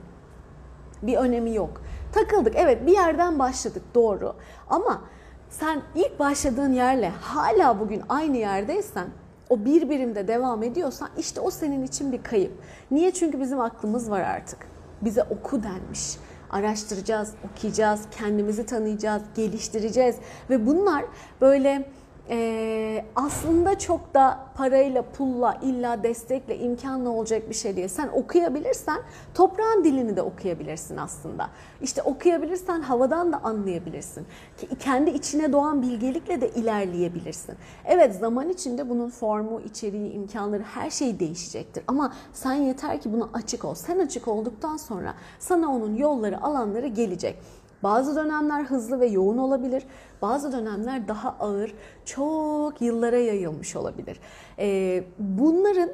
bir 1.01 1.17
önemi 1.17 1.55
yok. 1.55 1.81
Takıldık. 2.13 2.53
Evet 2.55 2.85
bir 2.85 2.91
yerden 2.91 3.39
başladık 3.39 3.83
doğru. 3.95 4.33
Ama 4.69 5.01
sen 5.49 5.81
ilk 5.95 6.19
başladığın 6.19 6.73
yerle 6.73 7.09
hala 7.09 7.79
bugün 7.79 8.01
aynı 8.09 8.37
yerdeysen 8.37 9.07
o 9.49 9.65
bir 9.65 9.89
birimde 9.89 10.27
devam 10.27 10.63
ediyorsan 10.63 11.09
işte 11.17 11.41
o 11.41 11.51
senin 11.51 11.83
için 11.83 12.11
bir 12.11 12.23
kayıp. 12.23 12.51
Niye? 12.91 13.11
Çünkü 13.11 13.39
bizim 13.41 13.59
aklımız 13.59 14.11
var 14.11 14.21
artık. 14.21 14.59
Bize 15.01 15.23
oku 15.23 15.63
denmiş. 15.63 16.17
Araştıracağız, 16.49 17.33
okuyacağız, 17.51 18.01
kendimizi 18.19 18.65
tanıyacağız, 18.65 19.21
geliştireceğiz 19.35 20.15
ve 20.49 20.65
bunlar 20.65 21.05
böyle 21.41 21.89
e, 22.29 23.05
aslında 23.15 23.79
çok 23.79 24.13
da 24.13 24.39
parayla, 24.55 25.01
pulla, 25.01 25.59
illa 25.61 26.03
destekle, 26.03 26.57
imkanla 26.57 27.09
olacak 27.09 27.49
bir 27.49 27.55
şey 27.55 27.75
değil. 27.75 27.87
Sen 27.87 28.07
okuyabilirsen 28.07 29.01
toprağın 29.33 29.83
dilini 29.83 30.15
de 30.15 30.21
okuyabilirsin 30.21 30.97
aslında. 30.97 31.49
İşte 31.81 32.01
okuyabilirsen 32.01 32.81
havadan 32.81 33.31
da 33.31 33.37
anlayabilirsin. 33.43 34.27
Kendi 34.79 35.09
içine 35.09 35.53
doğan 35.53 35.81
bilgelikle 35.81 36.41
de 36.41 36.49
ilerleyebilirsin. 36.49 37.55
Evet 37.85 38.15
zaman 38.15 38.49
içinde 38.49 38.89
bunun 38.89 39.09
formu, 39.09 39.61
içeriği, 39.61 40.11
imkanları 40.11 40.63
her 40.63 40.89
şey 40.89 41.19
değişecektir. 41.19 41.83
Ama 41.87 42.13
sen 42.33 42.53
yeter 42.53 43.01
ki 43.01 43.13
buna 43.13 43.29
açık 43.33 43.65
ol. 43.65 43.75
Sen 43.75 43.99
açık 43.99 44.27
olduktan 44.27 44.77
sonra 44.77 45.13
sana 45.39 45.71
onun 45.71 45.95
yolları, 45.95 46.43
alanları 46.43 46.87
gelecek. 46.87 47.39
Bazı 47.83 48.15
dönemler 48.15 48.63
hızlı 48.63 48.99
ve 48.99 49.05
yoğun 49.05 49.37
olabilir. 49.37 49.83
Bazı 50.21 50.51
dönemler 50.51 51.07
daha 51.07 51.35
ağır, 51.39 51.73
çok 52.05 52.81
yıllara 52.81 53.17
yayılmış 53.17 53.75
olabilir. 53.75 54.19
Bunların 55.19 55.89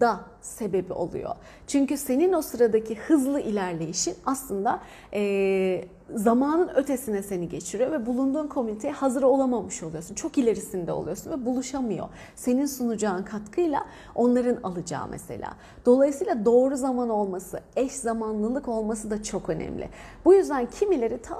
da 0.00 0.20
sebebi 0.40 0.92
oluyor. 0.92 1.34
Çünkü 1.66 1.96
senin 1.96 2.32
o 2.32 2.42
sıradaki 2.42 2.96
hızlı 2.96 3.40
ilerleyişin 3.40 4.14
aslında 4.26 4.80
e, 5.14 5.84
zamanın 6.14 6.68
ötesine 6.68 7.22
seni 7.22 7.48
geçiriyor 7.48 7.92
ve 7.92 8.06
bulunduğun 8.06 8.46
komüniteye 8.46 8.92
hazır 8.92 9.22
olamamış 9.22 9.82
oluyorsun. 9.82 10.14
Çok 10.14 10.38
ilerisinde 10.38 10.92
oluyorsun 10.92 11.30
ve 11.30 11.46
buluşamıyor. 11.46 12.08
Senin 12.34 12.66
sunacağın 12.66 13.22
katkıyla 13.22 13.86
onların 14.14 14.56
alacağı 14.62 15.08
mesela. 15.10 15.54
Dolayısıyla 15.86 16.44
doğru 16.44 16.76
zaman 16.76 17.08
olması, 17.08 17.60
eş 17.76 17.92
zamanlılık 17.92 18.68
olması 18.68 19.10
da 19.10 19.22
çok 19.22 19.48
önemli. 19.48 19.88
Bu 20.24 20.34
yüzden 20.34 20.66
kimileri 20.66 21.22
ta 21.22 21.36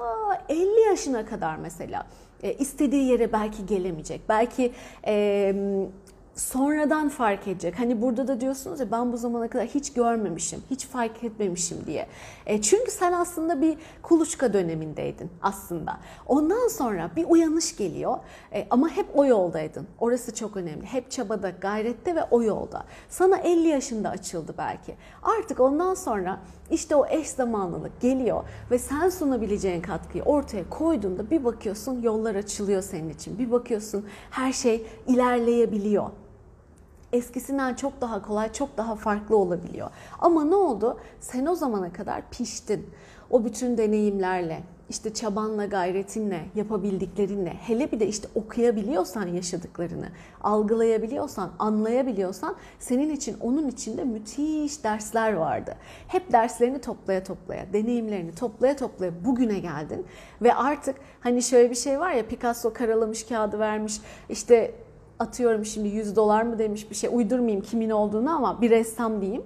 50 0.49 0.81
yaşına 0.81 1.27
kadar 1.27 1.57
mesela 1.57 2.07
istediği 2.59 3.11
yere 3.11 3.33
belki 3.33 3.67
gelemeyecek. 3.67 4.21
Belki 4.29 4.73
e, 5.07 5.55
sonradan 6.41 7.09
fark 7.09 7.49
edecek. 7.49 7.79
Hani 7.79 8.03
burada 8.03 8.29
da 8.29 8.41
diyorsunuz 8.41 8.81
ya 8.81 8.91
ben 8.91 9.13
bu 9.13 9.17
zamana 9.17 9.49
kadar 9.49 9.67
hiç 9.67 9.93
görmemişim, 9.93 10.63
hiç 10.71 10.87
fark 10.87 11.25
etmemişim 11.25 11.79
diye. 11.87 12.07
E, 12.47 12.63
çünkü 12.63 12.91
sen 12.91 13.13
aslında 13.13 13.63
bir 13.63 13.79
kuluçka 14.03 14.53
dönemindeydin 14.53 15.31
aslında. 15.43 15.97
Ondan 16.27 16.69
sonra 16.69 17.11
bir 17.17 17.25
uyanış 17.29 17.77
geliyor 17.77 18.19
e, 18.53 18.67
ama 18.71 18.89
hep 18.89 19.07
o 19.15 19.25
yoldaydın. 19.25 19.87
Orası 19.99 20.35
çok 20.35 20.57
önemli. 20.57 20.87
Hep 20.87 21.11
çabada, 21.11 21.51
gayrette 21.51 22.17
ve 22.17 22.25
o 22.31 22.43
yolda. 22.43 22.85
Sana 23.09 23.37
50 23.37 23.69
yaşında 23.69 24.11
açıldı 24.11 24.55
belki. 24.59 24.95
Artık 25.23 25.61
ondan 25.61 25.95
sonra 25.95 26.41
işte 26.71 26.95
o 26.95 27.07
eş 27.07 27.29
zamanlılık 27.31 28.01
geliyor 28.01 28.45
ve 28.71 28.79
sen 28.79 29.09
sunabileceğin 29.09 29.83
katkıyı 29.83 30.25
ortaya 30.25 30.71
koyduğunda 30.71 31.31
bir 31.31 31.45
bakıyorsun 31.45 32.03
yollar 32.03 32.35
açılıyor 32.35 32.83
senin 32.83 33.11
için. 33.11 33.39
Bir 33.39 33.51
bakıyorsun 33.51 34.07
her 34.31 34.53
şey 34.53 34.87
ilerleyebiliyor. 35.07 36.11
Eskisinden 37.13 37.75
çok 37.75 38.01
daha 38.01 38.23
kolay, 38.23 38.53
çok 38.53 38.77
daha 38.77 38.97
farklı 38.97 39.37
olabiliyor. 39.37 39.91
Ama 40.19 40.45
ne 40.45 40.55
oldu? 40.55 41.01
Sen 41.21 41.47
o 41.47 41.55
zamana 41.55 41.93
kadar 41.93 42.23
piştin. 42.31 42.91
O 43.31 43.45
bütün 43.45 43.79
deneyimlerle, 43.79 44.63
işte 44.89 45.15
çabanla, 45.15 45.67
gayretinle, 45.67 46.41
yapabildiklerinle, 46.55 47.51
hele 47.51 47.93
bir 47.93 48.01
de 48.01 48.07
işte 48.07 48.29
okuyabiliyorsan 48.35 49.27
yaşadıklarını, 49.27 50.09
algılayabiliyorsan, 50.41 51.51
anlayabiliyorsan 51.59 52.57
senin 52.79 53.11
için 53.11 53.37
onun 53.41 53.69
içinde 53.69 54.05
müthiş 54.05 54.85
dersler 54.85 55.33
vardı. 55.33 55.77
Hep 56.09 56.33
derslerini 56.33 56.81
toplaya 56.81 57.25
toplaya, 57.25 57.73
deneyimlerini 57.73 58.35
toplaya 58.35 58.77
toplaya 58.77 59.25
bugüne 59.25 59.59
geldin 59.59 60.07
ve 60.43 60.55
artık 60.55 60.97
hani 61.21 61.43
şöyle 61.43 61.71
bir 61.71 61.75
şey 61.75 62.01
var 62.01 62.13
ya 62.13 62.27
Picasso 62.27 62.73
karalamış 62.73 63.27
kağıdı 63.27 63.59
vermiş 63.59 64.01
işte 64.29 64.75
atıyorum 65.21 65.65
şimdi 65.65 65.89
100 65.89 66.17
dolar 66.17 66.43
mı 66.43 66.59
demiş 66.59 66.91
bir 66.91 66.95
şey 66.95 67.11
uydurmayayım 67.13 67.63
kimin 67.63 67.91
olduğunu 67.91 68.37
ama 68.37 68.61
bir 68.61 68.71
ressam 68.71 69.21
diyeyim. 69.21 69.43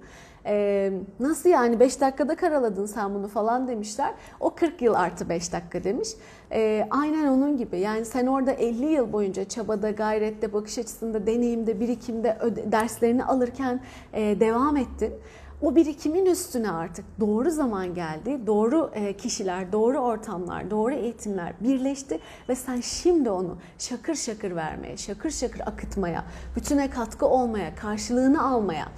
Ee, 0.46 0.92
nasıl 1.20 1.48
yani 1.48 1.80
5 1.80 2.00
dakikada 2.00 2.36
karaladın 2.36 2.86
sen 2.86 3.14
bunu 3.14 3.28
falan 3.28 3.68
demişler. 3.68 4.14
O 4.40 4.54
40 4.54 4.82
yıl 4.82 4.94
artı 4.94 5.28
5 5.28 5.52
dakika 5.52 5.84
demiş. 5.84 6.08
Ee, 6.52 6.86
aynen 6.90 7.26
onun 7.26 7.56
gibi 7.56 7.78
yani 7.78 8.04
sen 8.04 8.26
orada 8.26 8.52
50 8.52 8.86
yıl 8.86 9.12
boyunca 9.12 9.44
çabada, 9.44 9.90
gayrette, 9.90 10.52
bakış 10.52 10.78
açısında, 10.78 11.26
deneyimde, 11.26 11.80
birikimde 11.80 12.38
derslerini 12.72 13.24
alırken 13.24 13.80
e, 14.12 14.40
devam 14.40 14.76
ettin. 14.76 15.14
O 15.62 15.76
birikimin 15.76 16.26
üstüne 16.26 16.70
artık 16.70 17.04
doğru 17.20 17.50
zaman 17.50 17.94
geldi, 17.94 18.40
doğru 18.46 18.90
e, 18.94 19.16
kişiler, 19.16 19.72
doğru 19.72 19.98
ortamlar, 19.98 20.70
doğru 20.70 20.94
eğitimler 20.94 21.52
birleşti 21.60 22.20
ve 22.48 22.54
sen 22.54 22.80
şimdi 22.80 23.30
onu 23.30 23.58
şakır 23.78 24.14
şakır 24.14 24.56
vermeye, 24.56 24.96
şakır 24.96 25.30
şakır 25.30 25.60
akıtmaya, 25.60 26.24
bütüne 26.56 26.90
katkı 26.90 27.26
olmaya, 27.26 27.74
karşılığını 27.74 28.46
almaya 28.46 28.88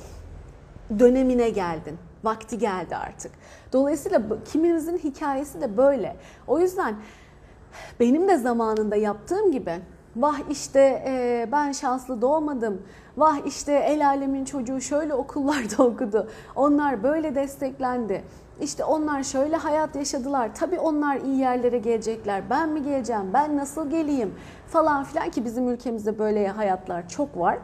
dönemine 0.99 1.51
geldin. 1.51 1.99
Vakti 2.25 2.59
geldi 2.59 2.97
artık. 2.97 3.33
Dolayısıyla 3.73 4.23
kimimizin 4.53 4.99
hikayesi 4.99 5.61
de 5.61 5.77
böyle. 5.77 6.17
O 6.47 6.59
yüzden 6.59 6.97
benim 8.01 8.29
de 8.29 8.39
zamanında 8.39 8.97
yaptığım 8.97 9.53
gibi 9.53 9.81
vah 10.17 10.39
işte 10.51 11.03
e, 11.07 11.49
ben 11.53 11.73
şanslı 11.73 12.23
doğmadım, 12.23 12.83
vah 13.17 13.47
işte 13.47 13.73
el 13.73 14.07
alemin 14.07 14.45
çocuğu 14.45 14.81
şöyle 14.81 15.15
okullarda 15.15 15.83
okudu, 15.85 16.31
onlar 16.55 17.03
böyle 17.03 17.35
desteklendi, 17.35 18.25
işte 18.61 18.85
onlar 18.85 19.23
şöyle 19.23 19.57
hayat 19.57 19.97
yaşadılar, 19.97 20.55
tabii 20.55 20.79
onlar 20.79 21.17
iyi 21.17 21.37
yerlere 21.39 21.79
gelecekler, 21.79 22.51
ben 22.51 22.69
mi 22.69 22.83
geleceğim, 22.83 23.31
ben 23.33 23.57
nasıl 23.57 23.91
geleyim? 23.91 24.35
Falan 24.69 25.05
filan 25.05 25.31
ki 25.31 25.45
bizim 25.45 25.69
ülkemizde 25.69 26.19
böyle 26.19 26.49
hayatlar 26.49 27.09
çok 27.09 27.39
var. 27.39 27.59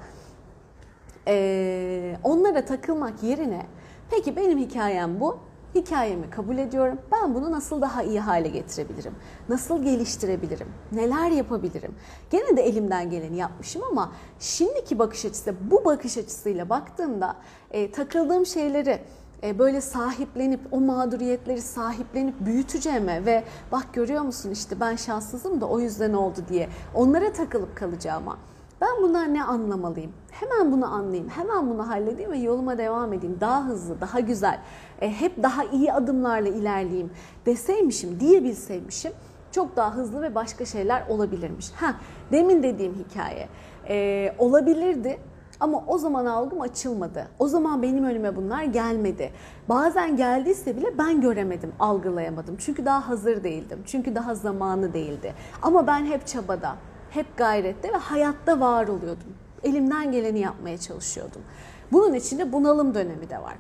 E, 1.29 2.17
onlara 2.25 2.65
takılmak 2.65 3.23
yerine 3.23 3.67
peki 4.11 4.37
benim 4.37 4.59
hikayem 4.59 5.21
bu. 5.21 5.52
Hikayemi 5.75 6.31
kabul 6.31 6.59
ediyorum. 6.59 6.99
Ben 7.13 7.35
bunu 7.35 7.53
nasıl 7.53 7.81
daha 7.83 8.03
iyi 8.03 8.21
hale 8.21 8.49
getirebilirim? 8.49 9.15
Nasıl 9.49 9.83
geliştirebilirim? 9.83 10.69
Neler 10.93 11.31
yapabilirim? 11.31 11.95
Gene 12.31 12.57
de 12.57 12.63
elimden 12.63 13.11
geleni 13.11 13.37
yapmışım 13.37 13.83
ama 13.91 14.13
şimdiki 14.41 14.99
bakış 14.99 15.25
açısı, 15.25 15.55
bu 15.71 15.85
bakış 15.85 16.19
açısıyla 16.19 16.69
baktığımda 16.69 17.37
e, 17.71 17.91
takıldığım 17.91 18.47
şeyleri 18.47 18.99
e, 19.43 19.59
böyle 19.59 19.81
sahiplenip 19.81 20.61
o 20.71 20.81
mağduriyetleri 20.81 21.63
sahiplenip 21.63 22.35
büyüteceğime 22.41 23.27
ve 23.27 23.45
bak 23.73 23.87
görüyor 23.93 24.23
musun 24.23 24.51
işte 24.51 24.81
ben 24.81 24.97
şanssızım 24.97 25.61
da 25.61 25.67
o 25.67 25.81
yüzden 25.81 26.13
oldu 26.13 26.41
diye 26.49 26.69
onlara 26.95 27.33
takılıp 27.33 27.77
kalacağıma 27.77 28.39
ben 28.83 29.03
bundan 29.03 29.35
ne 29.35 29.45
anlamalıyım? 29.45 30.13
Hemen 30.31 30.73
bunu 30.73 30.95
anlayayım, 30.95 31.29
hemen 31.29 31.71
bunu 31.71 31.89
halledeyim 31.89 32.33
ve 32.33 32.39
yoluma 32.39 32.79
devam 32.79 33.13
edeyim. 33.13 33.37
Daha 33.41 33.65
hızlı, 33.65 34.01
daha 34.01 34.21
güzel, 34.21 34.61
e, 35.01 35.11
hep 35.11 35.43
daha 35.43 35.65
iyi 35.65 35.93
adımlarla 35.93 36.49
ilerleyeyim 36.49 37.11
deseymişim, 37.47 38.21
diyebilseymişim 38.21 39.13
çok 39.53 39.77
daha 39.77 39.95
hızlı 39.95 40.23
ve 40.23 40.35
başka 40.35 40.65
şeyler 40.65 41.07
olabilirmiş. 41.09 41.71
Ha, 41.73 41.95
demin 42.33 42.63
dediğim 42.63 42.95
hikaye 42.95 43.49
e, 43.89 44.35
olabilirdi 44.39 45.19
ama 45.61 45.85
o 45.87 45.99
zaman 45.99 46.27
algım 46.27 46.61
açılmadı. 46.61 47.29
O 47.39 47.49
zaman 47.49 47.83
benim 47.83 48.05
önüme 48.05 48.37
bunlar 48.37 48.63
gelmedi. 48.63 49.33
Bazen 49.69 50.17
geldiyse 50.17 50.77
bile 50.77 50.99
ben 50.99 51.21
göremedim, 51.21 51.73
algılayamadım. 51.81 52.57
Çünkü 52.59 52.85
daha 52.85 53.09
hazır 53.09 53.45
değildim. 53.45 53.79
Çünkü 53.87 54.15
daha 54.15 54.35
zamanı 54.35 54.95
değildi. 54.95 55.35
Ama 55.63 55.87
ben 55.87 56.05
hep 56.05 56.27
çabada, 56.27 56.77
hep 57.15 57.37
gayrette 57.37 57.93
ve 57.93 57.97
hayatta 57.97 58.61
var 58.61 58.89
oluyordum. 58.89 59.35
Elimden 59.63 60.13
geleni 60.13 60.39
yapmaya 60.39 60.79
çalışıyordum. 60.79 61.43
Bunun 61.93 62.15
içinde 62.15 62.53
bunalım 62.53 62.95
dönemi 62.95 63.31
de 63.31 63.39
var. 63.39 63.55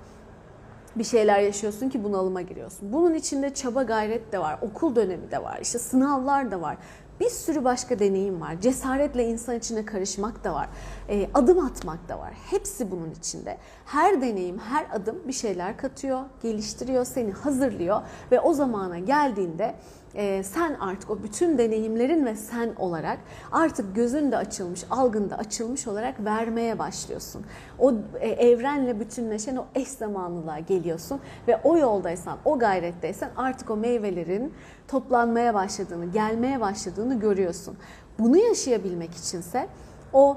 Bir 0.97 1.05
şeyler 1.05 1.41
yaşıyorsun 1.41 1.89
ki 1.89 2.05
bunalıma 2.05 2.43
giriyorsun. 2.43 2.93
Bunun 2.93 3.15
içinde 3.15 3.55
çaba 3.55 3.83
gayret 3.83 4.33
de 4.33 4.39
var, 4.39 4.59
okul 4.63 4.97
dönemi 4.97 5.31
de 5.31 5.43
var, 5.43 5.59
işte 5.63 5.79
sınavlar 5.79 6.51
da 6.51 6.61
var. 6.61 6.77
Bir 7.21 7.31
sürü 7.31 7.65
başka 7.65 7.99
deneyim 7.99 8.41
var. 8.41 8.61
Cesaretle 8.61 9.25
insan 9.25 9.57
içine 9.57 9.85
karışmak 9.85 10.45
da 10.45 10.55
var. 10.55 10.69
E, 11.13 11.29
adım 11.35 11.59
atmak 11.59 12.09
da 12.09 12.19
var. 12.19 12.33
Hepsi 12.51 12.91
bunun 12.91 13.11
içinde. 13.11 13.59
Her 13.85 14.23
deneyim, 14.23 14.59
her 14.59 14.87
adım 14.93 15.17
bir 15.29 15.33
şeyler 15.33 15.77
katıyor, 15.77 16.21
geliştiriyor, 16.43 17.05
seni 17.05 17.33
hazırlıyor 17.33 18.01
ve 18.33 18.41
o 18.41 18.53
zamana 18.53 18.99
geldiğinde 18.99 19.75
e, 20.15 20.43
sen 20.43 20.75
artık 20.75 21.11
o 21.11 21.23
bütün 21.23 21.59
deneyimlerin 21.59 22.27
ve 22.27 22.37
sen 22.37 22.75
olarak 22.79 23.19
artık 23.53 23.97
gözün 23.97 24.33
de 24.33 24.37
açılmış, 24.37 24.85
algın 24.91 25.31
da 25.31 25.37
açılmış 25.39 25.87
olarak 25.87 26.25
vermeye 26.25 26.79
başlıyorsun. 26.79 27.45
O 27.79 27.93
e, 28.21 28.29
evrenle 28.29 29.01
bütünleşen 29.01 29.57
o 29.57 29.65
eş 29.75 29.89
zamanlılığa 29.89 30.59
geliyorsun 30.59 31.21
ve 31.49 31.61
o 31.65 31.79
yoldaysan, 31.79 32.39
o 32.45 32.59
gayretteysen 32.59 33.31
artık 33.37 33.71
o 33.71 33.77
meyvelerin 33.77 34.55
toplanmaya 34.89 35.55
başladığını, 35.55 36.07
gelmeye 36.07 36.61
başladığını 36.61 37.21
görüyorsun. 37.21 37.77
Bunu 38.19 38.37
yaşayabilmek 38.37 39.15
içinse 39.15 39.69
o 40.13 40.37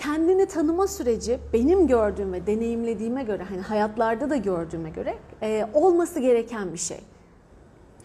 kendini 0.00 0.46
tanıma 0.46 0.86
süreci 0.86 1.38
benim 1.52 1.86
gördüğüm 1.86 2.32
ve 2.32 2.46
deneyimlediğime 2.46 3.22
göre 3.22 3.42
hani 3.42 3.60
hayatlarda 3.60 4.30
da 4.30 4.36
gördüğüme 4.36 4.90
göre 4.90 5.14
e, 5.42 5.66
olması 5.74 6.20
gereken 6.20 6.72
bir 6.72 6.78
şey. 6.78 7.00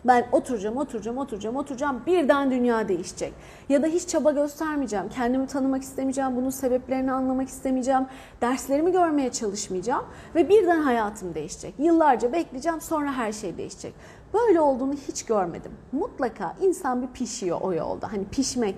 Ben 0.05 0.27
oturacağım, 0.31 0.77
oturacağım, 0.77 1.17
oturacağım, 1.17 1.55
oturacağım. 1.55 2.01
Birden 2.07 2.51
dünya 2.51 2.87
değişecek. 2.87 3.33
Ya 3.69 3.83
da 3.83 3.87
hiç 3.87 4.07
çaba 4.07 4.31
göstermeyeceğim. 4.31 5.09
Kendimi 5.09 5.47
tanımak 5.47 5.83
istemeyeceğim. 5.83 6.35
Bunun 6.35 6.49
sebeplerini 6.49 7.11
anlamak 7.11 7.49
istemeyeceğim. 7.49 8.05
Derslerimi 8.41 8.91
görmeye 8.91 9.31
çalışmayacağım. 9.31 10.05
Ve 10.35 10.49
birden 10.49 10.81
hayatım 10.81 11.35
değişecek. 11.35 11.73
Yıllarca 11.77 12.33
bekleyeceğim 12.33 12.81
sonra 12.81 13.13
her 13.13 13.31
şey 13.31 13.57
değişecek. 13.57 13.93
Böyle 14.33 14.61
olduğunu 14.61 14.93
hiç 14.93 15.25
görmedim. 15.25 15.71
Mutlaka 15.91 16.55
insan 16.61 17.01
bir 17.01 17.07
pişiyor 17.07 17.61
o 17.61 17.73
yolda. 17.73 18.13
Hani 18.13 18.25
pişmek, 18.25 18.75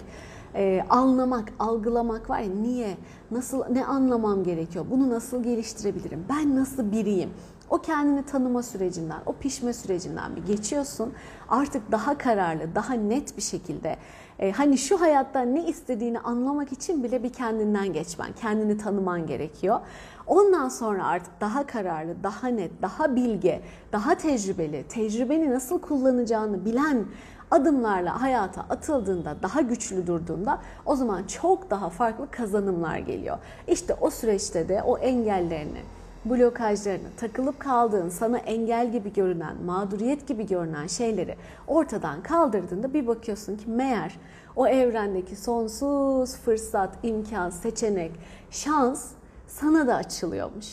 e, 0.56 0.86
anlamak, 0.90 1.54
algılamak 1.60 2.30
var 2.30 2.40
ya 2.40 2.50
niye, 2.50 2.98
nasıl, 3.32 3.64
ne 3.70 3.86
anlamam 3.86 4.44
gerekiyor, 4.44 4.86
bunu 4.92 5.10
nasıl 5.10 5.44
geliştirebilirim, 5.44 6.26
ben 6.30 6.56
nasıl 6.56 6.92
biriyim, 6.92 7.30
o 7.70 7.78
kendini 7.78 8.26
tanıma 8.26 8.64
sürecinden, 8.64 9.20
o 9.26 9.34
pişme 9.34 9.74
sürecinden 9.74 10.36
bir 10.36 10.46
geçiyorsun. 10.46 11.14
Artık 11.50 11.92
daha 11.92 12.18
kararlı, 12.18 12.76
daha 12.76 12.94
net 12.94 13.38
bir 13.38 13.42
şekilde 13.42 13.96
e, 14.40 14.52
hani 14.52 14.78
şu 14.78 15.02
hayatta 15.02 15.42
ne 15.42 15.66
istediğini 15.66 16.20
anlamak 16.20 16.72
için 16.72 17.04
bile 17.04 17.24
bir 17.24 17.34
kendinden 17.34 17.94
geçmen, 17.94 18.34
kendini 18.42 18.78
tanıman 18.78 19.28
gerekiyor. 19.28 19.80
Ondan 20.28 20.70
sonra 20.70 21.06
artık 21.06 21.42
daha 21.42 21.68
kararlı, 21.68 22.24
daha 22.24 22.48
net, 22.48 22.82
daha 22.82 23.16
bilge, 23.16 23.62
daha 23.92 24.16
tecrübeli, 24.16 24.84
tecrübeni 24.90 25.52
nasıl 25.52 25.82
kullanacağını 25.82 26.66
bilen 26.66 27.06
adımlarla 27.52 28.22
hayata 28.22 28.62
atıldığında, 28.62 29.36
daha 29.44 29.62
güçlü 29.62 30.08
durduğunda 30.08 30.60
o 30.86 30.96
zaman 30.96 31.24
çok 31.24 31.70
daha 31.70 31.90
farklı 31.90 32.32
kazanımlar 32.32 32.98
geliyor. 32.98 33.38
İşte 33.68 33.96
o 34.02 34.10
süreçte 34.10 34.70
de 34.70 34.84
o 34.84 34.98
engellerini, 34.98 35.82
blokajlarını, 36.26 37.08
takılıp 37.18 37.60
kaldığın, 37.60 38.10
sana 38.10 38.38
engel 38.38 38.92
gibi 38.92 39.14
görünen, 39.14 39.56
mağduriyet 39.66 40.28
gibi 40.28 40.48
görünen 40.48 40.88
şeyleri 40.88 41.36
ortadan 41.68 42.24
kaldırdığında 42.24 42.94
bir 42.94 43.08
bakıyorsun 43.08 43.58
ki 43.58 43.70
meğer 43.70 44.20
o 44.56 44.68
evrendeki 44.68 45.36
sonsuz 45.36 46.36
fırsat, 46.36 46.90
imkan, 47.04 47.50
seçenek, 47.50 48.12
şans 48.52 49.12
sana 49.48 49.88
da 49.88 49.96
açılıyormuş. 49.96 50.68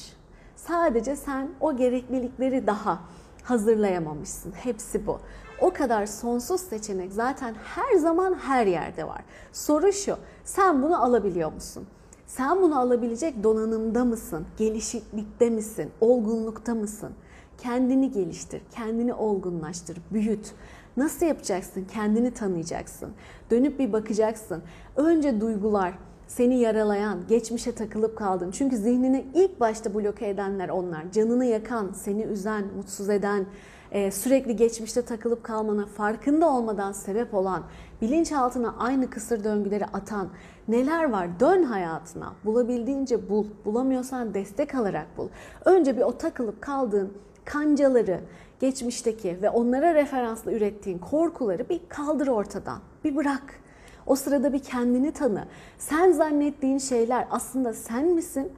Sadece 0.56 1.16
sen 1.16 1.48
o 1.60 1.76
gereklilikleri 1.76 2.66
daha 2.66 2.98
hazırlayamamışsın. 3.42 4.52
Hepsi 4.52 5.06
bu. 5.06 5.18
O 5.60 5.70
kadar 5.72 6.06
sonsuz 6.06 6.60
seçenek 6.60 7.12
zaten 7.12 7.54
her 7.54 7.96
zaman 7.96 8.34
her 8.34 8.66
yerde 8.66 9.06
var. 9.06 9.20
Soru 9.52 9.92
şu, 9.92 10.16
sen 10.44 10.82
bunu 10.82 11.04
alabiliyor 11.04 11.52
musun? 11.52 11.86
Sen 12.26 12.62
bunu 12.62 12.78
alabilecek 12.78 13.42
donanımda 13.44 14.04
mısın? 14.04 14.46
Gelişiklikte 14.56 15.50
misin? 15.50 15.90
Olgunlukta 16.00 16.74
mısın? 16.74 17.10
Kendini 17.58 18.10
geliştir, 18.12 18.62
kendini 18.70 19.14
olgunlaştır, 19.14 19.98
büyüt. 20.12 20.52
Nasıl 20.96 21.26
yapacaksın? 21.26 21.84
Kendini 21.94 22.34
tanıyacaksın. 22.34 23.10
Dönüp 23.50 23.78
bir 23.78 23.92
bakacaksın. 23.92 24.62
Önce 24.96 25.40
duygular, 25.40 25.94
seni 26.26 26.58
yaralayan, 26.58 27.18
geçmişe 27.28 27.72
takılıp 27.72 28.18
kaldın. 28.18 28.50
Çünkü 28.50 28.76
zihnini 28.76 29.26
ilk 29.34 29.60
başta 29.60 29.94
bloke 29.94 30.28
edenler 30.28 30.68
onlar. 30.68 31.12
Canını 31.12 31.44
yakan, 31.44 31.92
seni 31.92 32.22
üzen, 32.22 32.64
mutsuz 32.76 33.08
eden, 33.08 33.46
sürekli 33.92 34.56
geçmişte 34.56 35.02
takılıp 35.02 35.44
kalmana 35.44 35.86
farkında 35.86 36.50
olmadan 36.50 36.92
sebep 36.92 37.34
olan, 37.34 37.62
bilinçaltına 38.02 38.74
aynı 38.78 39.10
kısır 39.10 39.44
döngüleri 39.44 39.84
atan 39.86 40.28
neler 40.68 41.10
var? 41.10 41.40
Dön 41.40 41.62
hayatına. 41.62 42.32
Bulabildiğince 42.44 43.30
bul. 43.30 43.46
Bulamıyorsan 43.64 44.34
destek 44.34 44.74
alarak 44.74 45.06
bul. 45.16 45.28
Önce 45.64 45.96
bir 45.96 46.02
o 46.02 46.18
takılıp 46.18 46.62
kaldığın 46.62 47.12
kancaları, 47.44 48.20
geçmişteki 48.60 49.38
ve 49.42 49.50
onlara 49.50 49.94
referansla 49.94 50.52
ürettiğin 50.52 50.98
korkuları 50.98 51.68
bir 51.68 51.80
kaldır 51.88 52.28
ortadan. 52.28 52.78
Bir 53.04 53.16
bırak. 53.16 53.60
O 54.06 54.16
sırada 54.16 54.52
bir 54.52 54.58
kendini 54.58 55.12
tanı. 55.12 55.44
Sen 55.78 56.12
zannettiğin 56.12 56.78
şeyler 56.78 57.26
aslında 57.30 57.72
sen 57.72 58.04
misin? 58.04 58.52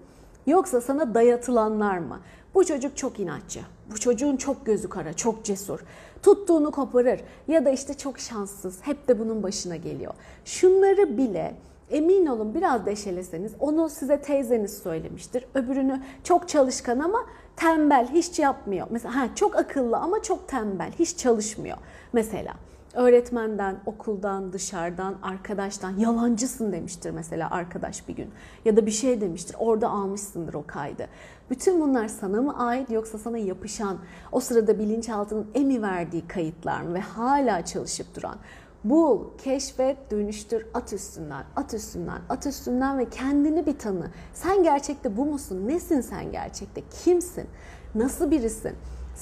Yoksa 0.47 0.81
sana 0.81 1.15
dayatılanlar 1.15 1.99
mı? 1.99 2.21
Bu 2.55 2.65
çocuk 2.65 2.97
çok 2.97 3.21
inatçı. 3.21 3.61
Bu 3.93 3.99
çocuğun 3.99 4.37
çok 4.37 4.67
gözü 4.67 4.89
kara, 4.89 5.13
çok 5.13 5.45
cesur. 5.45 5.81
Tuttuğunu 6.23 6.71
koparır 6.71 7.21
ya 7.49 7.65
da 7.65 7.71
işte 7.71 7.95
çok 7.95 8.19
şanssız. 8.19 8.79
Hep 8.83 9.09
de 9.09 9.19
bunun 9.19 9.43
başına 9.43 9.77
geliyor. 9.77 10.15
Şunları 10.45 11.17
bile 11.17 11.55
emin 11.91 12.27
olun 12.27 12.55
biraz 12.55 12.87
deşeleseniz 12.87 13.53
onu 13.61 13.89
size 13.89 14.21
teyzeniz 14.23 14.79
söylemiştir. 14.79 15.45
Öbürünü 15.55 16.03
çok 16.25 16.49
çalışkan 16.49 16.99
ama 16.99 17.27
tembel, 17.57 18.09
hiç 18.13 18.39
yapmıyor. 18.39 18.87
Mesela 18.91 19.17
ha, 19.17 19.29
çok 19.35 19.57
akıllı 19.57 19.97
ama 19.97 20.23
çok 20.23 20.49
tembel, 20.49 20.93
hiç 20.99 21.17
çalışmıyor. 21.17 21.77
Mesela 22.13 22.55
öğretmenden, 22.95 23.77
okuldan, 23.87 24.53
dışarıdan, 24.53 25.15
arkadaştan 25.23 25.97
yalancısın 25.99 26.73
demiştir 26.73 27.11
mesela 27.11 27.51
arkadaş 27.51 28.09
bir 28.09 28.17
gün. 28.17 28.31
Ya 28.65 28.77
da 28.77 28.87
bir 28.87 28.91
şey 28.91 29.21
demiştir. 29.21 29.57
Orada 29.59 29.89
almışsındır 29.89 30.55
o 30.55 30.65
kaydı. 30.67 31.07
Bütün 31.51 31.81
bunlar 31.81 32.09
sana 32.09 32.43
mı 32.43 32.67
ait 32.67 32.91
yoksa 32.91 33.19
sana 33.19 33.39
yapışan, 33.39 33.99
o 34.33 34.41
sırada 34.41 34.79
bilinçaltının 34.79 35.47
emi 35.55 35.83
verdiği 35.83 36.29
kayıtlar 36.29 36.81
mı 36.81 36.95
ve 36.95 37.01
hala 37.01 37.65
çalışıp 37.65 38.17
duran? 38.17 38.37
Bul, 38.85 39.25
keşfet, 39.39 40.11
dönüştür, 40.11 40.67
at 40.75 40.93
üstünden, 40.93 41.45
at 41.57 41.75
üstünden, 41.75 42.19
at 42.29 42.47
üstünden 42.47 42.99
ve 42.99 43.11
kendini 43.11 43.67
bir 43.67 43.79
tanı. 43.79 44.11
Sen 44.35 44.63
gerçekte 44.63 45.17
bu 45.17 45.25
musun? 45.25 45.69
Nesin 45.69 46.01
sen 46.01 46.33
gerçekte? 46.33 46.83
Kimsin? 47.05 47.47
Nasıl 47.95 48.31
birisin? 48.31 48.73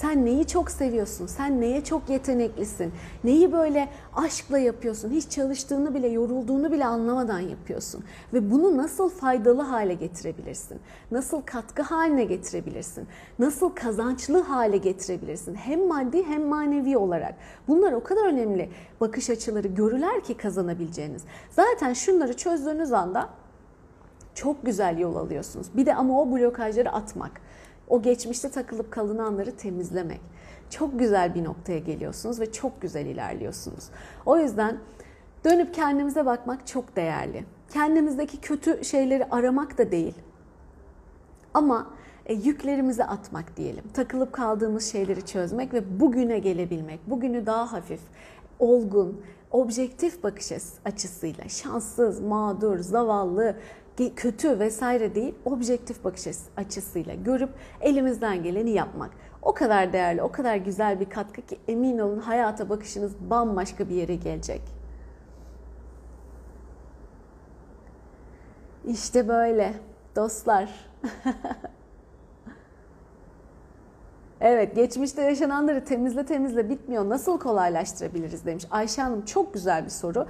Sen 0.01 0.25
neyi 0.25 0.47
çok 0.47 0.71
seviyorsun? 0.71 1.25
Sen 1.25 1.61
neye 1.61 1.83
çok 1.83 2.09
yeteneklisin? 2.09 2.93
Neyi 3.23 3.51
böyle 3.51 3.89
aşkla 4.15 4.57
yapıyorsun? 4.57 5.09
Hiç 5.09 5.29
çalıştığını 5.29 5.93
bile, 5.93 6.07
yorulduğunu 6.07 6.71
bile 6.71 6.85
anlamadan 6.85 7.39
yapıyorsun. 7.39 8.03
Ve 8.33 8.51
bunu 8.51 8.77
nasıl 8.77 9.09
faydalı 9.09 9.61
hale 9.61 9.93
getirebilirsin? 9.93 10.79
Nasıl 11.11 11.41
katkı 11.41 11.81
haline 11.81 12.23
getirebilirsin? 12.23 13.07
Nasıl 13.39 13.69
kazançlı 13.69 14.41
hale 14.41 14.77
getirebilirsin? 14.77 15.55
Hem 15.55 15.87
maddi 15.87 16.23
hem 16.23 16.45
manevi 16.45 16.97
olarak. 16.97 17.35
Bunlar 17.67 17.93
o 17.93 18.03
kadar 18.03 18.27
önemli 18.27 18.69
bakış 19.01 19.29
açıları 19.29 19.67
görüler 19.67 20.23
ki 20.23 20.37
kazanabileceğiniz. 20.37 21.23
Zaten 21.49 21.93
şunları 21.93 22.37
çözdüğünüz 22.37 22.93
anda 22.93 23.29
çok 24.35 24.65
güzel 24.65 24.97
yol 24.97 25.15
alıyorsunuz. 25.15 25.67
Bir 25.75 25.85
de 25.85 25.95
ama 25.95 26.21
o 26.21 26.31
blokajları 26.31 26.91
atmak 26.91 27.41
o 27.89 28.01
geçmişte 28.01 28.49
takılıp 28.49 28.91
kalınanları 28.91 29.55
temizlemek. 29.55 30.21
Çok 30.69 30.99
güzel 30.99 31.35
bir 31.35 31.43
noktaya 31.43 31.79
geliyorsunuz 31.79 32.39
ve 32.39 32.51
çok 32.51 32.81
güzel 32.81 33.05
ilerliyorsunuz. 33.05 33.83
O 34.25 34.37
yüzden 34.37 34.77
dönüp 35.45 35.73
kendimize 35.73 36.25
bakmak 36.25 36.67
çok 36.67 36.95
değerli. 36.95 37.45
Kendimizdeki 37.73 38.41
kötü 38.41 38.85
şeyleri 38.85 39.25
aramak 39.25 39.77
da 39.77 39.91
değil. 39.91 40.15
Ama 41.53 41.87
e, 42.25 42.33
yüklerimizi 42.33 43.03
atmak 43.03 43.57
diyelim. 43.57 43.83
Takılıp 43.93 44.33
kaldığımız 44.33 44.91
şeyleri 44.91 45.25
çözmek 45.25 45.73
ve 45.73 45.99
bugüne 45.99 46.39
gelebilmek. 46.39 47.09
Bugünü 47.09 47.45
daha 47.45 47.73
hafif, 47.73 48.01
olgun, 48.59 49.21
objektif 49.51 50.23
bakış 50.23 50.51
açısıyla 50.85 51.49
şanssız, 51.49 52.19
mağdur, 52.19 52.79
zavallı, 52.79 53.55
kötü 54.07 54.59
vesaire 54.59 55.15
değil, 55.15 55.35
objektif 55.45 56.03
bakış 56.03 56.27
açısıyla 56.57 57.15
görüp 57.15 57.49
elimizden 57.81 58.43
geleni 58.43 58.69
yapmak. 58.69 59.11
O 59.41 59.53
kadar 59.53 59.93
değerli, 59.93 60.21
o 60.21 60.31
kadar 60.31 60.55
güzel 60.55 60.99
bir 60.99 61.09
katkı 61.09 61.41
ki 61.41 61.57
emin 61.67 61.99
olun 61.99 62.19
hayata 62.19 62.69
bakışınız 62.69 63.11
bambaşka 63.29 63.89
bir 63.89 63.95
yere 63.95 64.15
gelecek. 64.15 64.61
İşte 68.87 69.27
böyle 69.27 69.73
dostlar. 70.15 70.91
evet, 74.41 74.75
geçmişte 74.75 75.21
yaşananları 75.21 75.85
temizle 75.85 76.25
temizle 76.25 76.69
bitmiyor. 76.69 77.09
Nasıl 77.09 77.39
kolaylaştırabiliriz 77.39 78.45
demiş. 78.45 78.65
Ayşe 78.71 79.01
Hanım 79.01 79.25
çok 79.25 79.53
güzel 79.53 79.85
bir 79.85 79.89
soru 79.89 80.27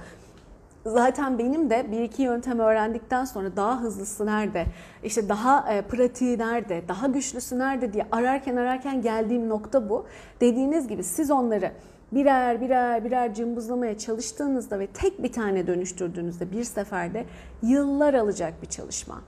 zaten 0.86 1.38
benim 1.38 1.70
de 1.70 1.86
bir 1.92 2.00
iki 2.00 2.22
yöntem 2.22 2.58
öğrendikten 2.58 3.24
sonra 3.24 3.56
daha 3.56 3.80
hızlısı 3.80 4.26
nerede, 4.26 4.66
işte 5.04 5.28
daha 5.28 5.72
e, 5.72 5.82
pratiği 5.82 6.38
nerede, 6.38 6.82
daha 6.88 7.06
güçlüsü 7.06 7.58
nerede 7.58 7.92
diye 7.92 8.06
ararken 8.12 8.56
ararken 8.56 9.02
geldiğim 9.02 9.48
nokta 9.48 9.88
bu. 9.88 10.06
Dediğiniz 10.40 10.88
gibi 10.88 11.04
siz 11.04 11.30
onları 11.30 11.72
birer 12.12 12.60
birer 12.60 13.04
birer 13.04 13.34
cımbızlamaya 13.34 13.98
çalıştığınızda 13.98 14.78
ve 14.78 14.86
tek 14.86 15.22
bir 15.22 15.32
tane 15.32 15.66
dönüştürdüğünüzde 15.66 16.52
bir 16.52 16.64
seferde 16.64 17.24
yıllar 17.62 18.14
alacak 18.14 18.62
bir 18.62 18.66
çalışma. 18.66 19.22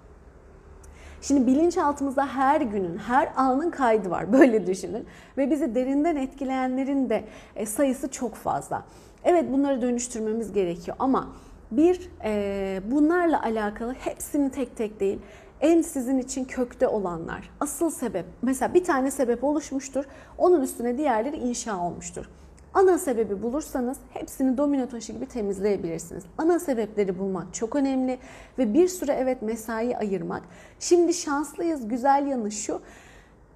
Şimdi 1.23 1.47
bilinçaltımızda 1.47 2.27
her 2.27 2.61
günün, 2.61 2.99
her 2.99 3.33
anın 3.37 3.71
kaydı 3.71 4.11
var. 4.11 4.33
Böyle 4.39 4.67
düşünün. 4.67 5.07
Ve 5.39 5.51
bizi 5.51 5.75
derinden 5.75 6.17
etkileyenlerin 6.17 7.11
de 7.11 7.25
e, 7.57 7.67
sayısı 7.67 8.11
çok 8.11 8.35
fazla. 8.35 8.85
Evet 9.25 9.53
bunları 9.53 9.83
dönüştürmemiz 9.83 10.53
gerekiyor 10.53 10.97
ama 11.01 11.33
bir 11.71 12.11
e, 12.25 12.81
bunlarla 12.91 13.43
alakalı 13.43 13.93
hepsini 13.93 14.51
tek 14.51 14.77
tek 14.77 15.01
değil 15.01 15.19
en 15.63 15.83
sizin 15.83 16.19
için 16.19 16.45
kökte 16.45 16.89
olanlar, 16.89 17.51
asıl 17.61 17.91
sebep, 17.91 18.27
mesela 18.43 18.75
bir 18.75 18.85
tane 18.85 19.11
sebep 19.11 19.45
oluşmuştur, 19.45 20.05
onun 20.39 20.61
üstüne 20.61 20.99
diğerleri 20.99 21.37
inşa 21.37 21.79
olmuştur. 21.79 22.29
Ana 22.75 22.99
sebebi 22.99 23.43
bulursanız 23.43 23.99
hepsini 24.11 24.57
domino 24.59 24.89
taşı 24.89 25.13
gibi 25.13 25.27
temizleyebilirsiniz. 25.27 26.25
Ana 26.39 26.59
sebepleri 26.59 27.19
bulmak 27.19 27.55
çok 27.55 27.77
önemli 27.77 28.19
ve 28.59 28.75
bir 28.75 28.89
süre 28.89 29.13
evet 29.13 29.43
mesai 29.43 29.97
ayırmak. 29.97 30.43
Şimdi 30.81 31.15
şanslıyız, 31.15 31.89
güzel 31.89 32.27
yanı 32.27 32.53
şu. 32.53 32.81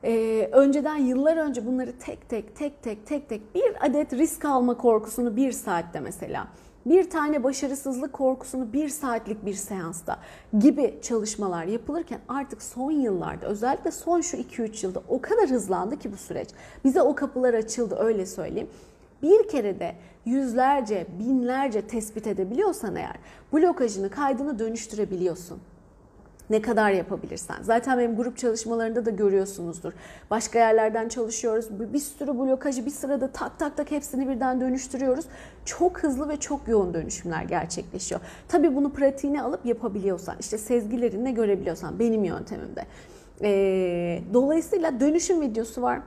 Ee, 0.09 0.49
önceden 0.53 0.97
yıllar 0.97 1.37
önce 1.37 1.67
bunları 1.67 1.99
tek 1.99 2.29
tek 2.29 2.57
tek 2.57 2.83
tek 2.83 3.07
tek 3.07 3.29
tek 3.29 3.55
bir 3.55 3.87
adet 3.87 4.13
risk 4.13 4.45
alma 4.45 4.77
korkusunu 4.77 5.37
bir 5.37 5.53
saatte 5.53 6.01
mesela 6.01 6.49
bir 6.87 7.11
tane 7.11 7.45
başarısızlık 7.45 8.13
korkusunu 8.13 8.73
bir 8.73 8.89
saatlik 8.89 9.47
bir 9.47 9.55
seansta 9.55 10.19
gibi 10.59 10.99
çalışmalar 11.03 11.65
yapılırken 11.65 12.21
artık 12.29 12.63
son 12.63 12.91
yıllarda 12.91 13.47
özellikle 13.47 13.91
son 13.91 14.21
şu 14.21 14.37
2-3 14.37 14.87
yılda 14.87 15.03
o 15.09 15.21
kadar 15.21 15.51
hızlandı 15.51 15.99
ki 15.99 16.13
bu 16.13 16.17
süreç. 16.17 16.49
Bize 16.85 17.03
o 17.03 17.15
kapılar 17.15 17.55
açıldı 17.55 17.97
öyle 17.99 18.27
söyleyeyim. 18.27 18.69
Bir 19.23 19.49
kere 19.49 19.81
de 19.81 19.95
yüzlerce, 20.25 21.07
binlerce 21.19 21.83
tespit 21.83 22.27
edebiliyorsan 22.27 22.97
eğer 22.97 23.17
blokajını 23.53 24.11
kaydını 24.11 24.59
dönüştürebiliyorsun. 24.59 25.61
Ne 26.51 26.63
kadar 26.63 26.91
yapabilirsen. 26.91 27.57
Zaten 27.63 27.99
benim 27.99 28.17
grup 28.17 28.39
çalışmalarında 28.39 29.07
da 29.07 29.11
görüyorsunuzdur. 29.11 29.93
Başka 30.31 30.59
yerlerden 30.59 31.09
çalışıyoruz. 31.09 31.67
Bir 31.71 31.99
sürü 31.99 32.39
blokajı 32.39 32.87
bir 32.87 32.91
sırada 32.91 33.33
tak 33.33 33.59
tak 33.59 33.77
tak 33.77 33.91
hepsini 33.91 34.29
birden 34.29 34.61
dönüştürüyoruz. 34.61 35.25
Çok 35.65 36.03
hızlı 36.03 36.29
ve 36.29 36.37
çok 36.37 36.69
yoğun 36.69 36.95
dönüşümler 36.95 37.43
gerçekleşiyor. 37.43 38.21
Tabii 38.49 38.77
bunu 38.77 38.93
pratiğine 38.93 39.43
alıp 39.43 39.67
yapabiliyorsan, 39.67 40.37
işte 40.41 40.59
sezgilerinle 40.59 41.31
görebiliyorsan 41.31 41.99
benim 41.99 42.25
yöntemimde. 42.25 42.87
Ee, 43.43 44.21
dolayısıyla 44.35 45.01
dönüşüm 45.01 45.41
videosu 45.41 45.83
var. 45.83 46.01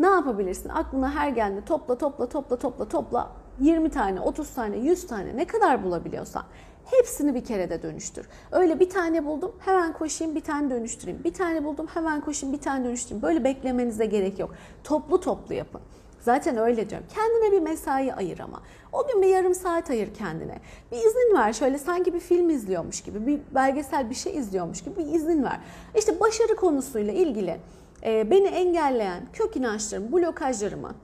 Ne 0.00 0.06
yapabilirsin? 0.06 0.68
Aklına 0.68 1.14
her 1.14 1.28
geldi 1.28 1.62
topla 1.66 1.98
topla 1.98 2.28
topla 2.28 2.56
topla 2.56 2.88
topla 2.88 3.32
20 3.60 3.90
tane, 3.90 4.20
30 4.20 4.50
tane, 4.50 4.76
100 4.76 5.06
tane 5.06 5.36
ne 5.36 5.46
kadar 5.46 5.84
bulabiliyorsan 5.84 6.42
Hepsini 6.90 7.34
bir 7.34 7.44
kere 7.44 7.70
de 7.70 7.82
dönüştür. 7.82 8.26
Öyle 8.52 8.80
bir 8.80 8.90
tane 8.90 9.26
buldum 9.26 9.52
hemen 9.58 9.92
koşayım 9.92 10.34
bir 10.34 10.40
tane 10.40 10.70
dönüştüreyim. 10.70 11.24
Bir 11.24 11.32
tane 11.32 11.64
buldum 11.64 11.86
hemen 11.94 12.20
koşayım 12.20 12.56
bir 12.56 12.60
tane 12.60 12.84
dönüştüreyim. 12.84 13.22
Böyle 13.22 13.44
beklemenize 13.44 14.06
gerek 14.06 14.38
yok. 14.38 14.54
Toplu 14.84 15.20
toplu 15.20 15.54
yapın. 15.54 15.80
Zaten 16.20 16.56
öyle 16.56 16.90
diyorum. 16.90 17.06
Kendine 17.14 17.52
bir 17.52 17.60
mesai 17.60 18.14
ayır 18.14 18.38
ama. 18.38 18.62
O 18.92 19.06
gün 19.06 19.22
bir 19.22 19.26
yarım 19.26 19.54
saat 19.54 19.90
ayır 19.90 20.14
kendine. 20.14 20.58
Bir 20.92 20.96
izin 20.96 21.34
ver. 21.34 21.52
Şöyle 21.52 21.78
sanki 21.78 22.14
bir 22.14 22.20
film 22.20 22.50
izliyormuş 22.50 23.00
gibi, 23.00 23.26
bir 23.26 23.40
belgesel 23.54 24.10
bir 24.10 24.14
şey 24.14 24.36
izliyormuş 24.36 24.84
gibi 24.84 24.96
bir 24.96 25.06
izin 25.06 25.44
ver. 25.44 25.60
İşte 25.98 26.20
başarı 26.20 26.56
konusuyla 26.56 27.12
ilgili 27.12 27.56
e, 28.04 28.30
beni 28.30 28.46
engelleyen 28.46 29.22
kök 29.32 29.56
inançlarımı, 29.56 30.12
blokajlarımı, 30.12 30.94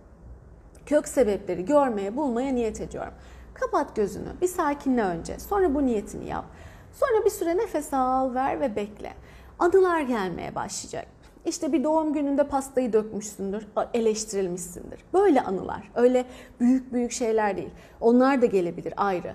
kök 0.86 1.08
sebepleri 1.08 1.64
görmeye, 1.64 2.16
bulmaya 2.16 2.52
niyet 2.52 2.80
ediyorum. 2.80 3.14
Kapat 3.54 3.96
gözünü. 3.96 4.28
Bir 4.42 4.48
sakinle 4.48 5.02
önce. 5.02 5.38
Sonra 5.38 5.74
bu 5.74 5.86
niyetini 5.86 6.28
yap. 6.28 6.44
Sonra 6.92 7.24
bir 7.24 7.30
süre 7.30 7.56
nefes 7.56 7.94
al, 7.94 8.34
ver 8.34 8.60
ve 8.60 8.76
bekle. 8.76 9.14
Anılar 9.58 10.00
gelmeye 10.00 10.54
başlayacak. 10.54 11.06
İşte 11.46 11.72
bir 11.72 11.84
doğum 11.84 12.12
gününde 12.12 12.44
pastayı 12.44 12.92
dökmüşsündür, 12.92 13.66
eleştirilmişsindir. 13.94 15.00
Böyle 15.12 15.40
anılar. 15.40 15.90
Öyle 15.94 16.24
büyük 16.60 16.92
büyük 16.92 17.12
şeyler 17.12 17.56
değil. 17.56 17.70
Onlar 18.00 18.42
da 18.42 18.46
gelebilir 18.46 18.94
ayrı. 18.96 19.34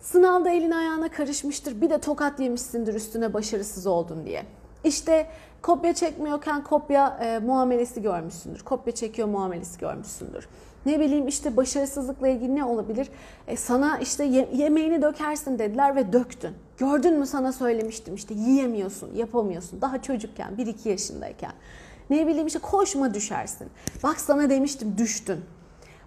Sınavda 0.00 0.50
elin 0.50 0.70
ayağına 0.70 1.08
karışmıştır. 1.08 1.80
Bir 1.80 1.90
de 1.90 1.98
tokat 1.98 2.40
yemişsindir 2.40 2.94
üstüne 2.94 3.34
başarısız 3.34 3.86
oldun 3.86 4.26
diye. 4.26 4.46
İşte 4.84 5.26
kopya 5.62 5.94
çekmiyorken 5.94 6.64
kopya 6.64 7.18
e, 7.22 7.38
muamelesi 7.38 8.02
görmüşsündür. 8.02 8.60
Kopya 8.60 8.94
çekiyor 8.94 9.28
muamelesi 9.28 9.78
görmüşsündür. 9.78 10.48
Ne 10.86 11.00
bileyim 11.00 11.28
işte 11.28 11.56
başarısızlıkla 11.56 12.28
ilgili 12.28 12.54
ne 12.56 12.64
olabilir? 12.64 13.08
E, 13.46 13.56
sana 13.56 13.98
işte 13.98 14.24
ye- 14.24 14.48
yemeğini 14.54 15.02
dökersin 15.02 15.58
dediler 15.58 15.96
ve 15.96 16.12
döktün. 16.12 16.50
Gördün 16.78 17.18
mü 17.18 17.26
sana 17.26 17.52
söylemiştim 17.52 18.14
işte 18.14 18.34
yiyemiyorsun, 18.34 19.14
yapamıyorsun. 19.14 19.80
Daha 19.80 20.02
çocukken, 20.02 20.54
1-2 20.58 20.88
yaşındayken. 20.88 21.52
Ne 22.10 22.26
bileyim 22.26 22.46
işte 22.46 22.58
koşma 22.58 23.14
düşersin. 23.14 23.68
Bak 24.02 24.20
sana 24.20 24.50
demiştim 24.50 24.98
düştün. 24.98 25.40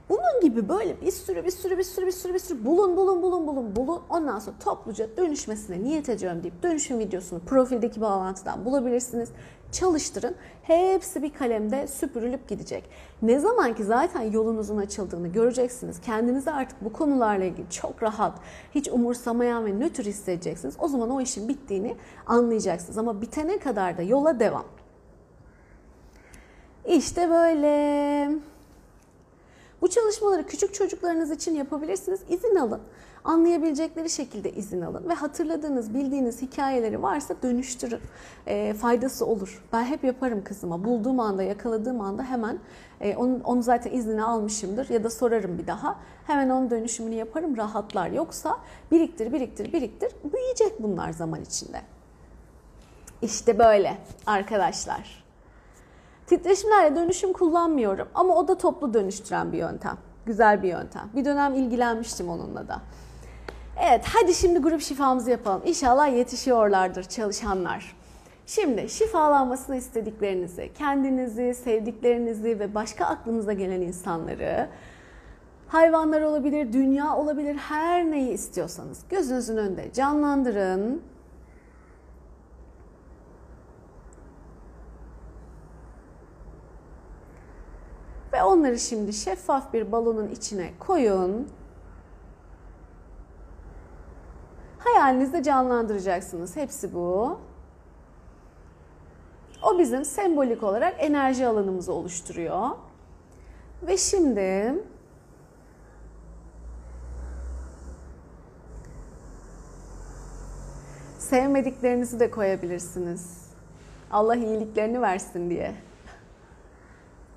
Bunun 0.09 0.41
gibi 0.41 0.69
böyle 0.69 1.01
bir 1.01 1.11
sürü 1.11 1.45
bir 1.45 1.51
sürü 1.51 1.77
bir 1.77 1.83
sürü 1.83 2.05
bir 2.05 2.11
sürü 2.11 2.33
bir 2.33 2.39
sürü 2.39 2.65
bulun 2.65 2.97
bulun 2.97 3.21
bulun 3.21 3.47
bulun 3.47 3.75
bulun 3.75 4.01
ondan 4.09 4.39
sonra 4.39 4.55
topluca 4.63 5.17
dönüşmesine 5.17 5.83
niyet 5.83 6.09
ediyorum 6.09 6.43
deyip 6.43 6.63
dönüşüm 6.63 6.99
videosunu 6.99 7.39
profildeki 7.39 8.01
bağlantıdan 8.01 8.65
bulabilirsiniz. 8.65 9.29
Çalıştırın. 9.71 10.35
Hepsi 10.63 11.23
bir 11.23 11.33
kalemde 11.33 11.87
süpürülüp 11.87 12.47
gidecek. 12.47 12.89
Ne 13.21 13.39
zaman 13.39 13.75
ki 13.75 13.83
zaten 13.83 14.21
yolunuzun 14.21 14.77
açıldığını 14.77 15.27
göreceksiniz. 15.27 16.01
Kendinizi 16.01 16.51
artık 16.51 16.85
bu 16.85 16.93
konularla 16.93 17.45
ilgili 17.45 17.69
çok 17.69 18.03
rahat, 18.03 18.39
hiç 18.75 18.89
umursamayan 18.89 19.65
ve 19.65 19.79
nötr 19.79 20.03
hissedeceksiniz. 20.03 20.75
O 20.79 20.87
zaman 20.87 21.09
o 21.09 21.21
işin 21.21 21.47
bittiğini 21.47 21.95
anlayacaksınız. 22.27 22.97
Ama 22.97 23.21
bitene 23.21 23.59
kadar 23.59 23.97
da 23.97 24.01
yola 24.01 24.39
devam. 24.39 24.65
İşte 26.85 27.29
böyle. 27.29 28.56
Bu 29.81 29.89
çalışmaları 29.89 30.45
küçük 30.45 30.73
çocuklarınız 30.73 31.31
için 31.31 31.55
yapabilirsiniz. 31.55 32.19
İzin 32.29 32.55
alın. 32.55 32.81
Anlayabilecekleri 33.23 34.09
şekilde 34.09 34.51
izin 34.51 34.81
alın 34.81 35.09
ve 35.09 35.13
hatırladığınız, 35.13 35.93
bildiğiniz 35.93 36.41
hikayeleri 36.41 37.03
varsa 37.03 37.35
dönüştürün. 37.43 37.99
E, 38.47 38.73
faydası 38.73 39.25
olur. 39.25 39.63
Ben 39.73 39.83
hep 39.83 40.03
yaparım 40.03 40.43
kızıma. 40.43 40.83
Bulduğum 40.83 41.19
anda, 41.19 41.43
yakaladığım 41.43 42.01
anda 42.01 42.23
hemen 42.23 42.59
e, 43.01 43.15
onu, 43.15 43.39
onu 43.43 43.63
zaten 43.63 43.91
iznini 43.91 44.23
almışımdır 44.23 44.89
ya 44.89 45.03
da 45.03 45.09
sorarım 45.09 45.57
bir 45.57 45.67
daha. 45.67 45.99
Hemen 46.27 46.49
onun 46.49 46.69
dönüşümünü 46.69 47.15
yaparım, 47.15 47.57
rahatlar. 47.57 48.09
Yoksa 48.09 48.57
biriktir, 48.91 49.33
biriktir, 49.33 49.73
biriktir. 49.73 50.11
Büyüyecek 50.33 50.83
bunlar 50.83 51.11
zaman 51.11 51.41
içinde. 51.41 51.81
İşte 53.21 53.59
böyle 53.59 53.97
arkadaşlar. 54.25 55.26
Titreşimlerle 56.27 56.95
dönüşüm 56.95 57.33
kullanmıyorum 57.33 58.07
ama 58.13 58.35
o 58.35 58.47
da 58.47 58.57
toplu 58.57 58.93
dönüştüren 58.93 59.51
bir 59.51 59.57
yöntem. 59.57 59.97
Güzel 60.25 60.63
bir 60.63 60.67
yöntem. 60.67 61.09
Bir 61.15 61.25
dönem 61.25 61.55
ilgilenmiştim 61.55 62.29
onunla 62.29 62.67
da. 62.67 62.81
Evet 63.87 64.05
hadi 64.13 64.33
şimdi 64.33 64.59
grup 64.59 64.81
şifamızı 64.81 65.31
yapalım. 65.31 65.61
İnşallah 65.65 66.15
yetişiyorlardır 66.15 67.03
çalışanlar. 67.03 67.95
Şimdi 68.45 68.89
şifalanmasını 68.89 69.75
istediklerinizi, 69.75 70.71
kendinizi, 70.77 71.53
sevdiklerinizi 71.53 72.59
ve 72.59 72.75
başka 72.75 73.05
aklınıza 73.05 73.53
gelen 73.53 73.81
insanları, 73.81 74.69
hayvanlar 75.67 76.21
olabilir, 76.21 76.73
dünya 76.73 77.15
olabilir, 77.15 77.55
her 77.55 78.11
neyi 78.11 78.31
istiyorsanız 78.31 78.99
gözünüzün 79.09 79.57
önünde 79.57 79.93
canlandırın. 79.93 81.01
Ve 88.37 88.43
onları 88.43 88.79
şimdi 88.79 89.13
şeffaf 89.13 89.73
bir 89.73 89.91
balonun 89.91 90.27
içine 90.27 90.73
koyun. 90.79 91.47
Hayalinizde 94.79 95.43
canlandıracaksınız. 95.43 96.55
Hepsi 96.55 96.93
bu. 96.93 97.39
O 99.63 99.79
bizim 99.79 100.05
sembolik 100.05 100.63
olarak 100.63 100.95
enerji 100.97 101.47
alanımızı 101.47 101.93
oluşturuyor. 101.93 102.69
Ve 103.83 103.97
şimdi 103.97 104.73
sevmediklerinizi 111.19 112.19
de 112.19 112.31
koyabilirsiniz. 112.31 113.51
Allah 114.11 114.35
iyiliklerini 114.35 115.01
versin 115.01 115.49
diye 115.49 115.86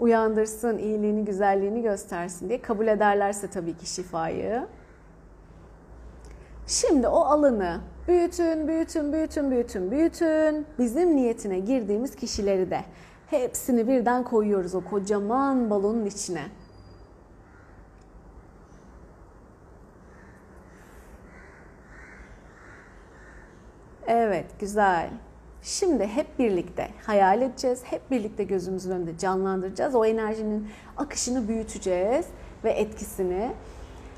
uyandırsın, 0.00 0.78
iyiliğini, 0.78 1.24
güzelliğini 1.24 1.82
göstersin 1.82 2.48
diye 2.48 2.62
kabul 2.62 2.86
ederlerse 2.86 3.50
tabii 3.50 3.76
ki 3.76 3.86
şifayı. 3.86 4.66
Şimdi 6.66 7.08
o 7.08 7.20
alanı 7.20 7.80
büyütün, 8.08 8.68
büyütün, 8.68 9.12
büyütün, 9.12 9.50
büyütün, 9.50 9.90
büyütün. 9.90 10.66
Bizim 10.78 11.16
niyetine 11.16 11.58
girdiğimiz 11.58 12.16
kişileri 12.16 12.70
de 12.70 12.80
hepsini 13.26 13.88
birden 13.88 14.24
koyuyoruz 14.24 14.74
o 14.74 14.84
kocaman 14.84 15.70
balonun 15.70 16.06
içine. 16.06 16.42
Evet, 24.06 24.46
güzel. 24.60 25.10
Şimdi 25.62 26.06
hep 26.06 26.38
birlikte 26.38 26.90
hayal 27.06 27.42
edeceğiz. 27.42 27.82
Hep 27.84 28.10
birlikte 28.10 28.44
gözümüzün 28.44 28.90
önünde 28.90 29.18
canlandıracağız. 29.18 29.94
O 29.94 30.04
enerjinin 30.04 30.68
akışını 30.96 31.48
büyüteceğiz 31.48 32.26
ve 32.64 32.70
etkisini. 32.70 33.52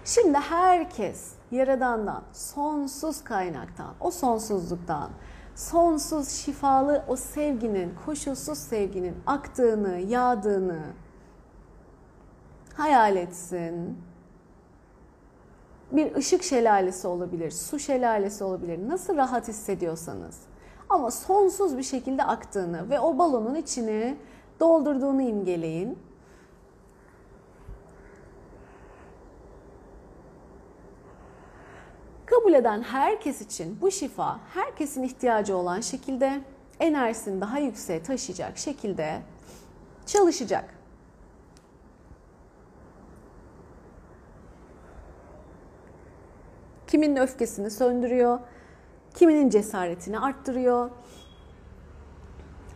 Şimdi 0.05 0.38
herkes 0.38 1.33
Yaradan'dan, 1.50 2.22
sonsuz 2.33 3.24
kaynaktan, 3.24 3.94
o 4.00 4.11
sonsuzluktan, 4.11 5.11
sonsuz 5.55 6.28
şifalı 6.28 7.05
o 7.09 7.16
sevginin, 7.16 7.94
koşulsuz 8.07 8.59
sevginin 8.59 9.16
aktığını, 9.26 9.98
yağdığını 9.98 10.81
hayal 12.74 13.16
etsin. 13.16 13.98
Bir 15.92 16.14
ışık 16.14 16.42
şelalesi 16.42 17.07
olabilir, 17.07 17.50
su 17.50 17.78
şelalesi 17.78 18.44
olabilir. 18.44 18.88
Nasıl 18.88 19.16
rahat 19.16 19.48
hissediyorsanız 19.48 20.37
ama 20.92 21.11
sonsuz 21.11 21.76
bir 21.78 21.83
şekilde 21.83 22.24
aktığını 22.24 22.90
ve 22.90 23.00
o 23.00 23.18
balonun 23.18 23.55
içini 23.55 24.16
doldurduğunu 24.61 25.22
imgeleyin. 25.22 25.98
Kabul 32.26 32.52
eden 32.52 32.83
herkes 32.83 33.40
için 33.40 33.78
bu 33.81 33.90
şifa 33.90 34.40
herkesin 34.55 35.02
ihtiyacı 35.02 35.57
olan 35.57 35.81
şekilde 35.81 36.40
enerjisini 36.81 37.40
daha 37.40 37.59
yükseğe 37.59 38.02
taşıyacak 38.02 38.59
şekilde 38.59 39.22
çalışacak. 40.07 40.74
Kiminin 46.87 47.16
öfkesini 47.16 47.70
söndürüyor, 47.70 48.40
kiminin 49.14 49.51
cesaretini 49.51 50.18
arttırıyor, 50.18 50.90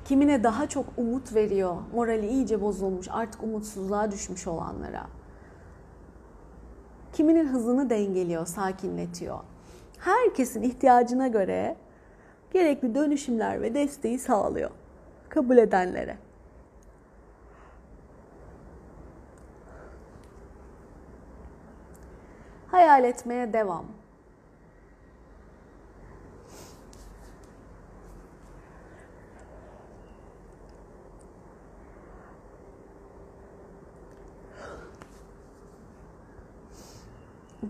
kimine 0.05 0.42
daha 0.42 0.68
çok 0.68 0.85
umut 0.96 1.35
veriyor, 1.35 1.77
morali 1.94 2.27
iyice 2.29 2.61
bozulmuş, 2.61 3.09
artık 3.11 3.42
umutsuzluğa 3.42 4.11
düşmüş 4.11 4.46
olanlara. 4.46 5.07
Kiminin 7.12 7.49
hızını 7.49 7.90
dengeliyor, 7.90 8.46
sakinletiyor. 8.46 9.38
Herkesin 9.99 10.62
ihtiyacına 10.62 11.29
göre 11.29 11.77
gerekli 12.53 12.94
dönüşümler 12.94 13.62
ve 13.62 13.75
desteği 13.75 14.18
sağlıyor 14.18 14.70
kabul 15.29 15.57
edenlere. 15.57 16.18
Hayal 22.70 23.05
etmeye 23.05 23.53
devam. 23.53 23.95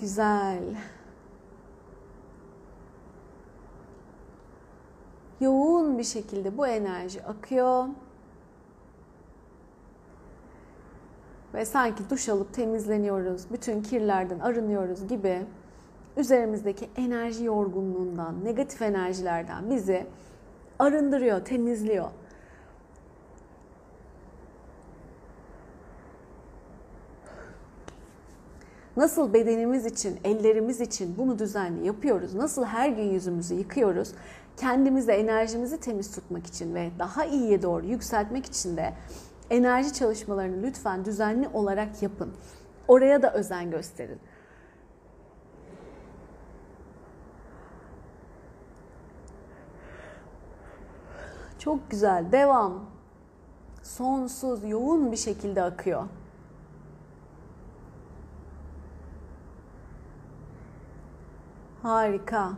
Güzel. 0.00 0.62
Yoğun 5.40 5.98
bir 5.98 6.04
şekilde 6.04 6.58
bu 6.58 6.66
enerji 6.66 7.24
akıyor. 7.24 7.84
Ve 11.54 11.64
sanki 11.64 12.10
duş 12.10 12.28
alıp 12.28 12.54
temizleniyoruz, 12.54 13.50
bütün 13.52 13.82
kirlerden 13.82 14.38
arınıyoruz 14.38 15.08
gibi 15.08 15.46
üzerimizdeki 16.16 16.88
enerji 16.96 17.44
yorgunluğundan, 17.44 18.44
negatif 18.44 18.82
enerjilerden 18.82 19.70
bizi 19.70 20.06
arındırıyor, 20.78 21.44
temizliyor. 21.44 22.10
Nasıl 28.96 29.32
bedenimiz 29.32 29.86
için, 29.86 30.20
ellerimiz 30.24 30.80
için 30.80 31.14
bunu 31.18 31.38
düzenli 31.38 31.86
yapıyoruz, 31.86 32.34
nasıl 32.34 32.64
her 32.64 32.88
gün 32.88 33.02
yüzümüzü 33.02 33.54
yıkıyoruz, 33.54 34.12
kendimize 34.56 35.12
enerjimizi 35.12 35.80
temiz 35.80 36.14
tutmak 36.14 36.46
için 36.46 36.74
ve 36.74 36.90
daha 36.98 37.24
iyiye 37.24 37.62
doğru 37.62 37.86
yükseltmek 37.86 38.46
için 38.46 38.76
de 38.76 38.92
enerji 39.50 39.92
çalışmalarını 39.92 40.62
lütfen 40.62 41.04
düzenli 41.04 41.48
olarak 41.48 42.02
yapın. 42.02 42.32
Oraya 42.88 43.22
da 43.22 43.34
özen 43.34 43.70
gösterin. 43.70 44.18
Çok 51.58 51.90
güzel. 51.90 52.32
Devam. 52.32 52.84
Sonsuz, 53.82 54.70
yoğun 54.70 55.12
bir 55.12 55.16
şekilde 55.16 55.62
akıyor. 55.62 56.04
Harika. 61.86 62.52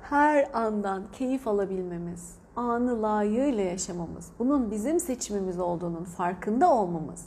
Her 0.00 0.50
andan 0.54 1.02
keyif 1.12 1.48
alabilmemiz, 1.48 2.34
anı 2.56 3.02
layığıyla 3.02 3.62
yaşamamız, 3.62 4.30
bunun 4.38 4.70
bizim 4.70 5.00
seçimimiz 5.00 5.58
olduğunun 5.58 6.04
farkında 6.04 6.72
olmamız, 6.72 7.26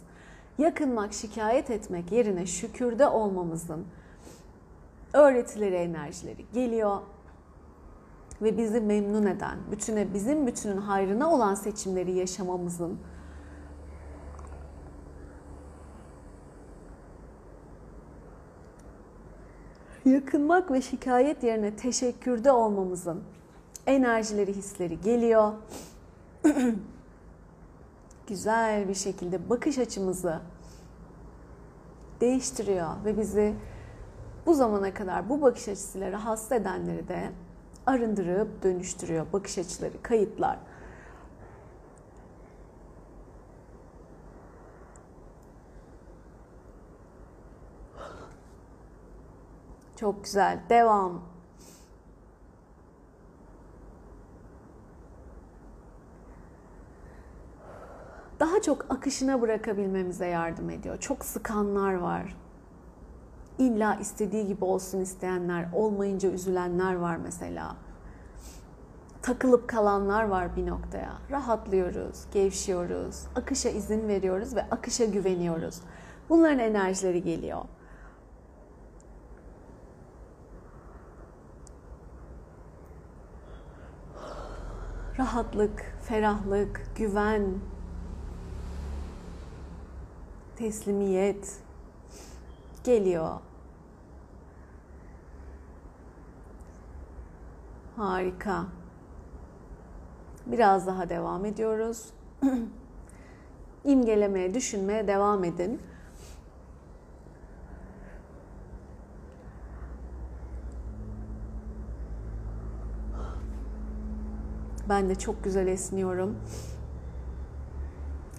yakınmak, 0.58 1.14
şikayet 1.14 1.70
etmek 1.70 2.12
yerine 2.12 2.46
şükürde 2.46 3.08
olmamızın 3.08 3.86
öğretileri, 5.14 5.76
enerjileri 5.76 6.46
geliyor 6.54 7.02
ve 8.42 8.58
bizi 8.58 8.82
memnun 8.82 9.26
eden, 9.26 9.58
bütüne 9.72 10.14
bizim 10.14 10.48
bütünün 10.48 10.78
hayrına 10.78 11.34
olan 11.34 11.56
seçimleri 11.56 12.12
yaşamamızın 12.12 13.00
yakınmak 20.10 20.72
ve 20.72 20.82
şikayet 20.82 21.44
yerine 21.44 21.76
teşekkürde 21.76 22.52
olmamızın 22.52 23.24
enerjileri, 23.88 24.54
hisleri 24.54 25.02
geliyor. 25.02 25.54
Güzel 28.28 28.88
bir 28.90 28.96
şekilde 28.96 29.50
bakış 29.50 29.78
açımızı 29.78 30.40
değiştiriyor 32.22 32.90
ve 33.06 33.18
bizi 33.18 33.54
bu 34.46 34.54
zamana 34.54 34.94
kadar 34.94 35.30
bu 35.30 35.42
bakış 35.42 35.68
açısıyla 35.68 36.12
rahatsız 36.12 36.52
edenleri 36.52 37.08
de 37.08 37.32
arındırıp 37.86 38.64
dönüştürüyor. 38.64 39.26
Bakış 39.34 39.58
açıları, 39.58 40.02
kayıtlar. 40.02 40.60
Çok 50.00 50.24
güzel. 50.24 50.60
Devam. 50.70 51.22
Daha 58.40 58.62
çok 58.62 58.86
akışına 58.90 59.42
bırakabilmemize 59.42 60.26
yardım 60.28 60.70
ediyor. 60.70 60.98
Çok 60.98 61.26
sıkanlar 61.26 61.94
var. 61.94 62.38
İlla 63.58 63.96
istediği 63.96 64.48
gibi 64.48 64.66
olsun 64.66 65.00
isteyenler, 65.00 65.66
olmayınca 65.74 66.30
üzülenler 66.30 66.96
var 66.96 67.16
mesela. 67.16 67.76
Takılıp 69.22 69.68
kalanlar 69.68 70.24
var 70.24 70.56
bir 70.56 70.68
noktaya. 70.68 71.14
Rahatlıyoruz, 71.32 72.26
gevşiyoruz, 72.34 73.28
akışa 73.36 73.70
izin 73.70 74.08
veriyoruz 74.08 74.56
ve 74.56 74.66
akışa 74.72 75.06
güveniyoruz. 75.06 75.82
Bunların 76.30 76.60
enerjileri 76.60 77.24
geliyor. 77.24 77.62
Rahatlık, 85.20 85.94
ferahlık, 86.02 86.82
güven, 86.96 87.44
teslimiyet 90.56 91.58
geliyor. 92.84 93.40
Harika. 97.96 98.66
Biraz 100.46 100.88
daha 100.88 101.10
devam 101.10 101.46
ediyoruz. 101.46 102.06
İmgelemeye, 103.84 104.54
düşünmeye 104.54 105.08
devam 105.08 105.44
edin. 105.44 105.82
Ben 114.90 115.10
de 115.10 115.16
çok 115.16 115.44
güzel 115.44 115.68
esniyorum. 115.68 116.38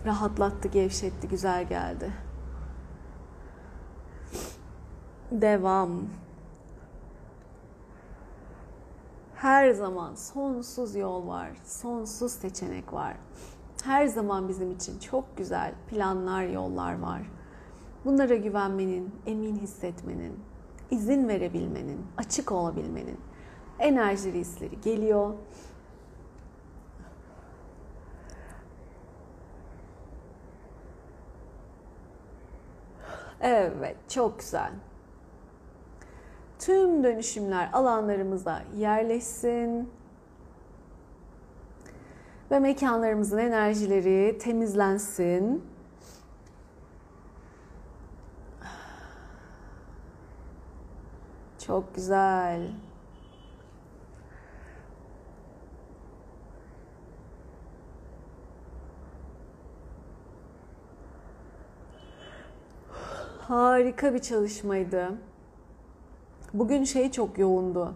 Rahatlattı, 0.06 0.68
gevşetti, 0.68 1.28
güzel 1.28 1.68
geldi. 1.68 2.12
Devam. 5.30 5.90
Her 9.34 9.70
zaman 9.70 10.14
sonsuz 10.14 10.94
yol 10.94 11.28
var, 11.28 11.50
sonsuz 11.64 12.32
seçenek 12.32 12.92
var. 12.92 13.16
Her 13.84 14.06
zaman 14.06 14.48
bizim 14.48 14.70
için 14.70 14.98
çok 14.98 15.36
güzel 15.36 15.74
planlar, 15.90 16.44
yollar 16.44 16.98
var. 16.98 17.22
Bunlara 18.04 18.34
güvenmenin, 18.34 19.14
emin 19.26 19.56
hissetmenin, 19.56 20.40
izin 20.90 21.28
verebilmenin, 21.28 22.06
açık 22.16 22.52
olabilmenin 22.52 23.20
enerji 23.78 24.32
hisleri 24.32 24.80
geliyor 24.80 25.34
Evet, 33.40 33.96
çok 34.09 34.38
güzel. 34.38 34.70
Tüm 36.59 37.05
dönüşümler 37.05 37.70
alanlarımıza 37.72 38.62
yerleşsin. 38.76 39.90
Ve 42.50 42.59
mekanlarımızın 42.59 43.38
enerjileri 43.38 44.38
temizlensin. 44.38 45.64
Çok 51.66 51.94
güzel. 51.94 52.68
Harika 63.50 64.14
bir 64.14 64.18
çalışmaydı. 64.18 65.08
Bugün 66.54 66.84
şey 66.84 67.10
çok 67.10 67.38
yoğundu. 67.38 67.94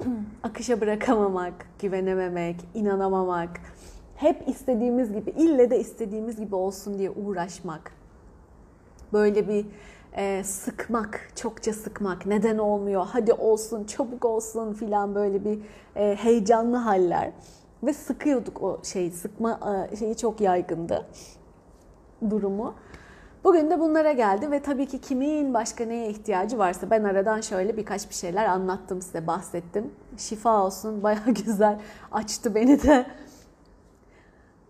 Akışa 0.42 0.80
bırakamamak, 0.80 1.66
güvenememek, 1.78 2.56
inanamamak. 2.74 3.60
Hep 4.16 4.48
istediğimiz 4.48 5.12
gibi, 5.12 5.30
ille 5.30 5.70
de 5.70 5.80
istediğimiz 5.80 6.36
gibi 6.36 6.54
olsun 6.54 6.98
diye 6.98 7.10
uğraşmak. 7.10 7.92
Böyle 9.12 9.48
bir 9.48 9.66
e, 10.12 10.44
sıkmak, 10.44 11.30
çokça 11.36 11.72
sıkmak. 11.72 12.26
Neden 12.26 12.58
olmuyor? 12.58 13.06
Hadi 13.10 13.32
olsun, 13.32 13.84
çabuk 13.84 14.24
olsun 14.24 14.72
filan 14.72 15.14
böyle 15.14 15.44
bir 15.44 15.58
e, 15.96 16.14
heyecanlı 16.14 16.76
haller. 16.76 17.32
Ve 17.82 17.92
sıkıyorduk 17.92 18.62
o 18.62 18.80
şey, 18.84 19.10
sıkma 19.10 19.60
e, 19.92 19.96
şeyi 19.96 20.16
çok 20.16 20.40
yaygındı 20.40 21.06
durumu. 22.30 22.74
Bugün 23.46 23.70
de 23.70 23.80
bunlara 23.80 24.12
geldi 24.12 24.50
ve 24.50 24.60
tabii 24.60 24.86
ki 24.86 25.00
kimin 25.00 25.54
başka 25.54 25.84
neye 25.84 26.08
ihtiyacı 26.08 26.58
varsa 26.58 26.90
ben 26.90 27.04
aradan 27.04 27.40
şöyle 27.40 27.76
birkaç 27.76 28.08
bir 28.08 28.14
şeyler 28.14 28.46
anlattım 28.46 29.02
size, 29.02 29.26
bahsettim. 29.26 29.90
Şifa 30.16 30.64
olsun, 30.64 31.02
baya 31.02 31.18
güzel 31.26 31.78
açtı 32.12 32.54
beni 32.54 32.82
de. 32.82 33.06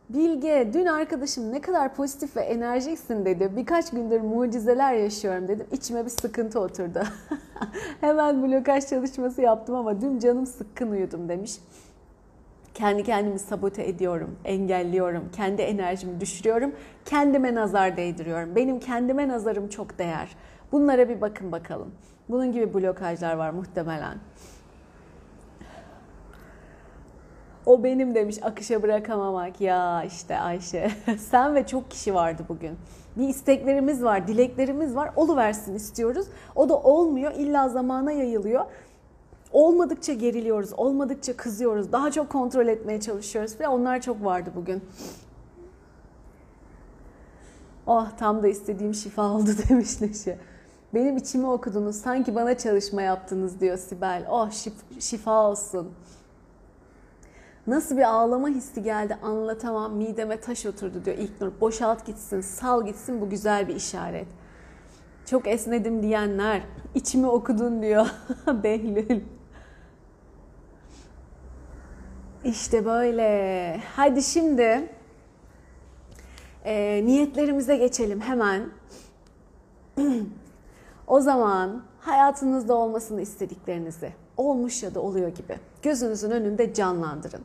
Bilge, 0.09 0.71
dün 0.73 0.87
arkadaşım 0.87 1.53
ne 1.53 1.61
kadar 1.61 1.95
pozitif 1.95 2.37
ve 2.37 2.41
enerjiksin 2.41 3.25
dedi. 3.25 3.53
Birkaç 3.57 3.91
gündür 3.91 4.21
mucizeler 4.21 4.95
yaşıyorum 4.95 5.49
dedim. 5.49 5.67
İçime 5.73 6.05
bir 6.05 6.11
sıkıntı 6.11 6.61
oturdu. 6.61 7.03
Hemen 8.01 8.43
blokaj 8.43 8.87
çalışması 8.87 9.43
yaptım 9.43 9.75
ama 9.75 10.01
dün 10.01 10.19
canım 10.19 10.47
sıkkın 10.47 10.91
uyudum 10.91 11.29
demiş. 11.29 11.59
Kendi 12.77 13.03
kendimi 13.03 13.39
sabote 13.39 13.89
ediyorum, 13.89 14.39
engelliyorum, 14.45 15.29
kendi 15.37 15.63
enerjimi 15.63 16.21
düşürüyorum, 16.21 16.75
kendime 17.05 17.55
nazar 17.55 17.97
değdiriyorum. 17.97 18.57
Benim 18.57 18.81
kendime 18.81 19.29
nazarım 19.29 19.69
çok 19.69 19.99
değer. 19.99 20.37
Bunlara 20.73 21.09
bir 21.09 21.21
bakın 21.21 21.53
bakalım. 21.53 21.95
Bunun 22.29 22.53
gibi 22.53 22.75
blokajlar 22.75 23.35
var 23.37 23.51
muhtemelen. 23.51 24.19
O 27.67 27.85
benim 27.85 28.15
demiş 28.15 28.37
akışa 28.43 28.83
bırakamamak. 28.83 29.61
Ya 29.61 30.05
işte 30.05 30.39
Ayşe 30.39 30.91
sen 31.19 31.55
ve 31.55 31.67
çok 31.67 31.91
kişi 31.91 32.15
vardı 32.15 32.43
bugün. 32.49 32.79
Bir 33.17 33.29
isteklerimiz 33.29 34.05
var, 34.05 34.29
dileklerimiz 34.29 34.97
var. 34.97 35.11
Oluversin 35.17 35.75
istiyoruz. 35.75 36.27
O 36.55 36.69
da 36.69 36.77
olmuyor. 36.79 37.33
İlla 37.33 37.69
zamana 37.69 38.13
yayılıyor. 38.13 38.65
Olmadıkça 39.57 40.13
geriliyoruz, 40.13 40.73
olmadıkça 40.77 41.37
kızıyoruz. 41.37 41.93
Daha 41.93 42.11
çok 42.11 42.31
kontrol 42.31 42.67
etmeye 42.67 43.01
çalışıyoruz 43.01 43.61
ve 43.61 43.69
onlar 43.69 44.01
çok 44.01 44.25
vardı 44.25 44.51
bugün. 44.57 44.85
Oh 47.87 48.09
tam 48.19 48.43
da 48.43 48.49
istediğim 48.49 48.95
şifa 48.95 49.31
oldu 49.31 49.51
demiş 49.69 50.01
Neşe. 50.01 50.39
Benim 50.95 51.17
içimi 51.17 51.47
okudunuz, 51.47 51.97
sanki 51.97 52.35
bana 52.35 52.59
çalışma 52.59 53.03
yaptınız 53.03 53.61
diyor 53.61 53.79
Sibel. 53.79 54.27
Oh 54.31 54.49
şif- 54.49 55.01
şifa 55.01 55.51
olsun. 55.51 55.93
Nasıl 57.67 57.97
bir 57.97 58.03
ağlama 58.03 58.49
hissi 58.49 58.83
geldi 58.83 59.19
anlatamam. 59.23 59.95
Mideme 59.97 60.41
taş 60.41 60.67
oturdu 60.67 61.05
diyor 61.05 61.19
İlknur. 61.19 61.53
Boşalt 61.61 62.07
gitsin, 62.07 62.41
sal 62.41 62.87
gitsin 62.87 63.21
bu 63.21 63.31
güzel 63.31 63.69
bir 63.69 63.77
işaret. 63.77 64.29
Çok 65.27 65.49
esnedim 65.49 66.03
diyenler, 66.03 66.63
içimi 66.95 67.27
okudun 67.27 67.83
diyor 67.83 68.07
Behlül. 68.63 69.36
İşte 72.47 72.85
böyle. 72.85 73.81
Hadi 73.97 74.23
şimdi 74.23 74.89
e, 76.65 77.03
niyetlerimize 77.05 77.77
geçelim 77.77 78.21
hemen. 78.21 78.69
o 81.07 81.21
zaman 81.21 81.83
hayatınızda 82.01 82.75
olmasını 82.75 83.21
istediklerinizi 83.21 84.13
olmuş 84.37 84.83
ya 84.83 84.95
da 84.95 85.01
oluyor 85.01 85.29
gibi 85.29 85.59
gözünüzün 85.83 86.31
önünde 86.31 86.75
canlandırın. 86.75 87.43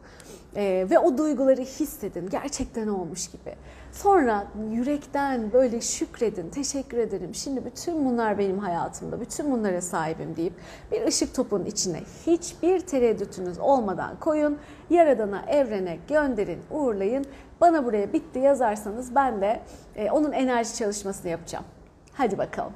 Ee, 0.56 0.88
ve 0.90 1.00
o 1.00 1.18
duyguları 1.18 1.62
hissedin 1.62 2.30
gerçekten 2.30 2.88
olmuş 2.88 3.28
gibi. 3.28 3.56
Sonra 3.92 4.48
yürekten 4.72 5.54
böyle 5.54 5.82
şükredin, 5.82 6.50
teşekkür 6.50 6.98
ederim. 6.98 7.36
Şimdi 7.36 7.66
bütün 7.66 8.06
bunlar 8.06 8.38
benim 8.38 8.60
hayatımda, 8.60 9.22
bütün 9.22 9.52
bunlara 9.52 9.82
sahibim 9.82 10.36
deyip 10.36 10.54
bir 10.92 11.08
ışık 11.08 11.36
topunun 11.36 11.66
içine 11.66 12.00
hiçbir 12.28 12.80
tereddütünüz 12.80 13.60
olmadan 13.60 14.20
koyun. 14.20 14.58
Yaradana, 14.90 15.46
evrene 15.48 15.98
gönderin, 16.08 16.60
uğurlayın. 16.72 17.26
Bana 17.62 17.86
buraya 17.86 18.14
bitti 18.14 18.40
yazarsanız 18.40 19.16
ben 19.16 19.42
de 19.42 19.62
e, 19.96 20.12
onun 20.12 20.32
enerji 20.32 20.76
çalışmasını 20.76 21.32
yapacağım. 21.32 21.66
Hadi 22.14 22.38
bakalım. 22.38 22.74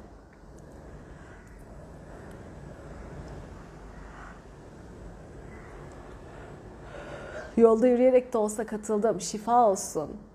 Yolda 7.56 7.86
yürüyerek 7.86 8.32
de 8.32 8.38
olsa 8.38 8.66
katıldım. 8.66 9.20
Şifa 9.20 9.66
olsun. 9.68 10.25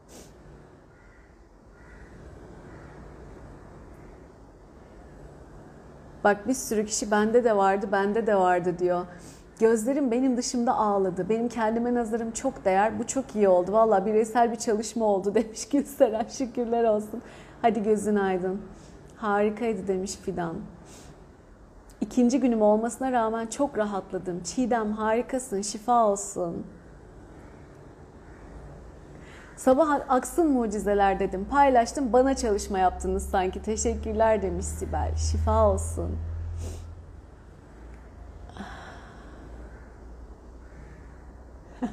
Bak 6.23 6.47
bir 6.47 6.53
sürü 6.53 6.85
kişi 6.85 7.11
bende 7.11 7.43
de 7.43 7.57
vardı, 7.57 7.89
bende 7.91 8.27
de 8.27 8.35
vardı 8.35 8.75
diyor. 8.79 9.05
Gözlerim 9.59 10.11
benim 10.11 10.37
dışımda 10.37 10.75
ağladı. 10.75 11.29
Benim 11.29 11.49
kendime 11.49 11.93
nazarım 11.93 12.31
çok 12.31 12.65
değer. 12.65 12.99
Bu 12.99 13.07
çok 13.07 13.35
iyi 13.35 13.49
oldu. 13.49 13.73
Valla 13.73 14.05
bireysel 14.05 14.51
bir 14.51 14.55
çalışma 14.55 15.05
oldu 15.05 15.35
demiş 15.35 15.69
Gülseren. 15.69 16.25
Şükürler 16.27 16.83
olsun. 16.83 17.21
Hadi 17.61 17.83
gözün 17.83 18.15
aydın. 18.15 18.61
Harikaydı 19.17 19.87
demiş 19.87 20.15
Fidan. 20.15 20.55
İkinci 22.01 22.39
günüm 22.39 22.61
olmasına 22.61 23.11
rağmen 23.11 23.47
çok 23.47 23.77
rahatladım. 23.77 24.43
Çiğdem 24.43 24.91
harikasın, 24.91 25.61
şifa 25.61 26.05
olsun. 26.05 26.65
Sabah 29.61 29.99
aksın 30.09 30.51
mucizeler 30.51 31.19
dedim. 31.19 31.45
Paylaştım. 31.51 32.13
Bana 32.13 32.35
çalışma 32.35 32.79
yaptınız 32.79 33.29
sanki. 33.29 33.61
Teşekkürler 33.61 34.41
demiş 34.41 34.65
Sibel. 34.65 35.15
Şifa 35.31 35.67
olsun. 35.67 36.17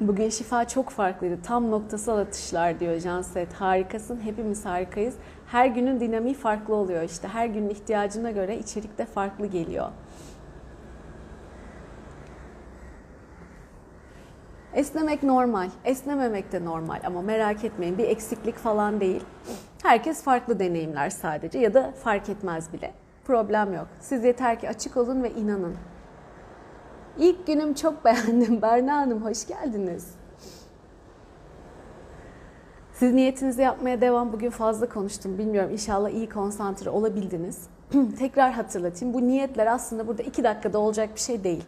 Bugün 0.00 0.28
şifa 0.28 0.68
çok 0.68 0.90
farklıydı. 0.90 1.42
Tam 1.42 1.70
noktasal 1.70 2.18
atışlar 2.18 2.80
diyor 2.80 2.98
Janset. 2.98 3.52
Harikasın. 3.54 4.20
Hepimiz 4.20 4.64
harikayız. 4.64 5.14
Her 5.46 5.66
günün 5.66 6.00
dinamiği 6.00 6.34
farklı 6.34 6.74
oluyor 6.74 7.02
işte. 7.02 7.28
Her 7.28 7.46
günün 7.46 7.70
ihtiyacına 7.70 8.30
göre 8.30 8.58
içerik 8.58 8.98
de 8.98 9.06
farklı 9.06 9.46
geliyor. 9.46 9.88
Esnemek 14.74 15.22
normal, 15.22 15.68
esnememek 15.84 16.52
de 16.52 16.64
normal 16.64 17.00
ama 17.06 17.22
merak 17.22 17.64
etmeyin 17.64 17.98
bir 17.98 18.08
eksiklik 18.08 18.56
falan 18.56 19.00
değil. 19.00 19.24
Herkes 19.82 20.22
farklı 20.22 20.58
deneyimler 20.58 21.10
sadece 21.10 21.58
ya 21.58 21.74
da 21.74 21.92
fark 21.92 22.28
etmez 22.28 22.72
bile. 22.72 22.94
Problem 23.24 23.74
yok. 23.74 23.86
Siz 24.00 24.24
yeter 24.24 24.60
ki 24.60 24.68
açık 24.68 24.96
olun 24.96 25.22
ve 25.22 25.30
inanın. 25.30 25.76
İlk 27.18 27.46
günüm 27.46 27.74
çok 27.74 28.04
beğendim. 28.04 28.62
Berna 28.62 28.96
Hanım 28.96 29.24
hoş 29.24 29.46
geldiniz. 29.46 30.14
Siz 32.92 33.14
niyetinizi 33.14 33.62
yapmaya 33.62 34.00
devam. 34.00 34.32
Bugün 34.32 34.50
fazla 34.50 34.88
konuştum. 34.88 35.38
Bilmiyorum 35.38 35.70
inşallah 35.72 36.10
iyi 36.10 36.28
konsantre 36.28 36.90
olabildiniz. 36.90 37.62
Tekrar 38.18 38.52
hatırlatayım. 38.52 39.14
Bu 39.14 39.26
niyetler 39.26 39.66
aslında 39.66 40.06
burada 40.06 40.22
iki 40.22 40.44
dakikada 40.44 40.78
olacak 40.78 41.14
bir 41.14 41.20
şey 41.20 41.44
değil. 41.44 41.64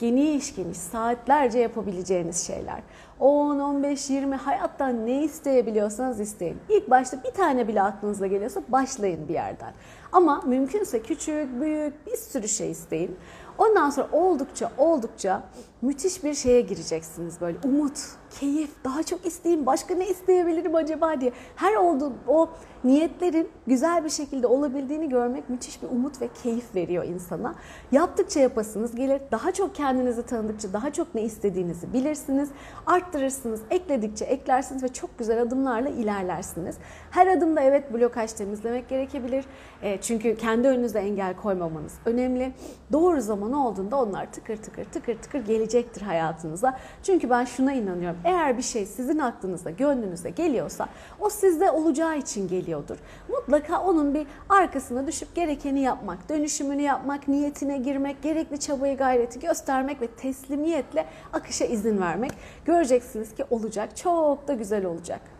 Geniş 0.00 0.56
geniş 0.56 0.76
saatlerce 0.76 1.58
yapabileceğiniz 1.58 2.46
şeyler. 2.46 2.82
10, 3.20 3.58
15, 3.58 4.10
20 4.10 4.34
hayattan 4.34 5.06
ne 5.06 5.24
isteyebiliyorsanız 5.24 6.20
isteyin. 6.20 6.58
İlk 6.68 6.90
başta 6.90 7.22
bir 7.24 7.30
tane 7.30 7.68
bile 7.68 7.82
aklınıza 7.82 8.26
geliyorsa 8.26 8.62
başlayın 8.68 9.28
bir 9.28 9.34
yerden. 9.34 9.72
Ama 10.12 10.42
mümkünse 10.46 11.02
küçük, 11.02 11.60
büyük 11.60 12.06
bir 12.06 12.16
sürü 12.16 12.48
şey 12.48 12.70
isteyin. 12.70 13.16
Ondan 13.58 13.90
sonra 13.90 14.08
oldukça 14.12 14.70
oldukça 14.78 15.42
müthiş 15.82 16.24
bir 16.24 16.34
şeye 16.34 16.60
gireceksiniz 16.60 17.40
böyle 17.40 17.58
umut, 17.64 17.98
keyif, 18.40 18.70
daha 18.84 19.02
çok 19.02 19.26
isteyeyim, 19.26 19.66
başka 19.66 19.94
ne 19.94 20.08
isteyebilirim 20.08 20.74
acaba 20.74 21.20
diye. 21.20 21.32
Her 21.56 21.74
olduğu 21.74 22.12
o 22.28 22.50
niyetlerin 22.84 23.48
güzel 23.66 24.04
bir 24.04 24.10
şekilde 24.10 24.46
olabildiğini 24.46 25.08
görmek 25.08 25.50
müthiş 25.50 25.82
bir 25.82 25.88
umut 25.88 26.20
ve 26.20 26.28
keyif 26.42 26.74
veriyor 26.74 27.04
insana. 27.04 27.54
Yaptıkça 27.92 28.40
yapasınız 28.40 28.94
gelir, 28.94 29.22
daha 29.30 29.52
çok 29.52 29.74
kendinizi 29.74 30.22
tanıdıkça 30.26 30.72
daha 30.72 30.92
çok 30.92 31.14
ne 31.14 31.22
istediğinizi 31.22 31.92
bilirsiniz, 31.92 32.50
arttırırsınız, 32.86 33.60
ekledikçe 33.70 34.24
eklersiniz 34.24 34.82
ve 34.82 34.88
çok 34.88 35.18
güzel 35.18 35.42
adımlarla 35.42 35.88
ilerlersiniz. 35.88 36.76
Her 37.14 37.26
adımda 37.26 37.60
evet 37.60 37.92
blokaj 37.92 38.32
temizlemek 38.32 38.88
gerekebilir. 38.88 39.44
E, 39.82 40.00
çünkü 40.00 40.36
kendi 40.36 40.68
önünüze 40.68 40.98
engel 40.98 41.36
koymamanız 41.36 41.92
önemli. 42.04 42.52
Doğru 42.92 43.20
zaman 43.20 43.52
olduğunda 43.52 43.96
onlar 43.96 44.32
tıkır 44.32 44.56
tıkır 44.56 44.84
tıkır 44.84 45.18
tıkır 45.18 45.46
gelecektir 45.46 46.02
hayatınıza. 46.02 46.78
Çünkü 47.02 47.30
ben 47.30 47.44
şuna 47.44 47.72
inanıyorum. 47.72 48.18
Eğer 48.24 48.58
bir 48.58 48.62
şey 48.62 48.86
sizin 48.86 49.18
aklınıza, 49.18 49.70
gönlünüze 49.70 50.30
geliyorsa 50.30 50.88
o 51.20 51.30
sizde 51.30 51.70
olacağı 51.70 52.18
için 52.18 52.48
geliyordur. 52.48 52.96
Mutlaka 53.28 53.82
onun 53.82 54.14
bir 54.14 54.26
arkasına 54.48 55.06
düşüp 55.06 55.34
gerekeni 55.34 55.80
yapmak, 55.80 56.28
dönüşümünü 56.28 56.82
yapmak, 56.82 57.28
niyetine 57.28 57.78
girmek, 57.78 58.22
gerekli 58.22 58.60
çabayı 58.60 58.96
gayreti 58.96 59.40
göstermek 59.40 60.00
ve 60.00 60.06
teslimiyetle 60.06 61.06
akışa 61.32 61.64
izin 61.64 62.00
vermek. 62.00 62.32
Göreceksiniz 62.64 63.34
ki 63.34 63.44
olacak. 63.50 63.96
Çok 63.96 64.48
da 64.48 64.54
güzel 64.54 64.84
olacak. 64.84 65.33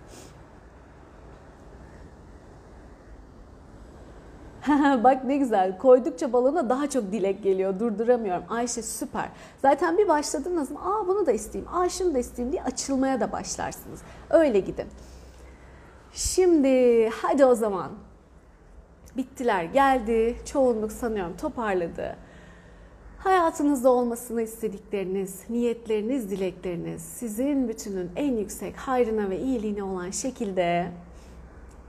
Bak 5.04 5.24
ne 5.24 5.36
güzel. 5.36 5.78
Koydukça 5.78 6.32
balona 6.32 6.68
daha 6.68 6.90
çok 6.90 7.12
dilek 7.12 7.42
geliyor. 7.42 7.80
Durduramıyorum. 7.80 8.44
Ayşe 8.48 8.82
süper. 8.82 9.28
Zaten 9.62 9.98
bir 9.98 10.08
başladınız 10.08 10.70
mı? 10.70 10.78
Aa 10.84 11.08
bunu 11.08 11.26
da 11.26 11.32
isteyeyim. 11.32 11.74
Aa 11.74 11.88
şunu 11.88 12.14
da 12.14 12.18
isteyeyim 12.18 12.52
diye 12.52 12.62
açılmaya 12.62 13.20
da 13.20 13.32
başlarsınız. 13.32 14.00
Öyle 14.30 14.60
gidin. 14.60 14.86
Şimdi 16.12 17.08
hadi 17.08 17.44
o 17.44 17.54
zaman. 17.54 17.90
Bittiler 19.16 19.64
geldi. 19.64 20.36
Çoğunluk 20.44 20.92
sanıyorum 20.92 21.36
toparladı. 21.36 22.16
Hayatınızda 23.18 23.90
olmasını 23.90 24.42
istedikleriniz, 24.42 25.40
niyetleriniz, 25.50 26.30
dilekleriniz 26.30 27.02
sizin 27.02 27.68
bütünün 27.68 28.10
en 28.16 28.36
yüksek 28.36 28.76
hayrına 28.76 29.30
ve 29.30 29.38
iyiliğine 29.38 29.82
olan 29.82 30.10
şekilde 30.10 30.86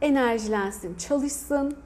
enerjilensin, 0.01 0.95
çalışsın. 0.95 1.78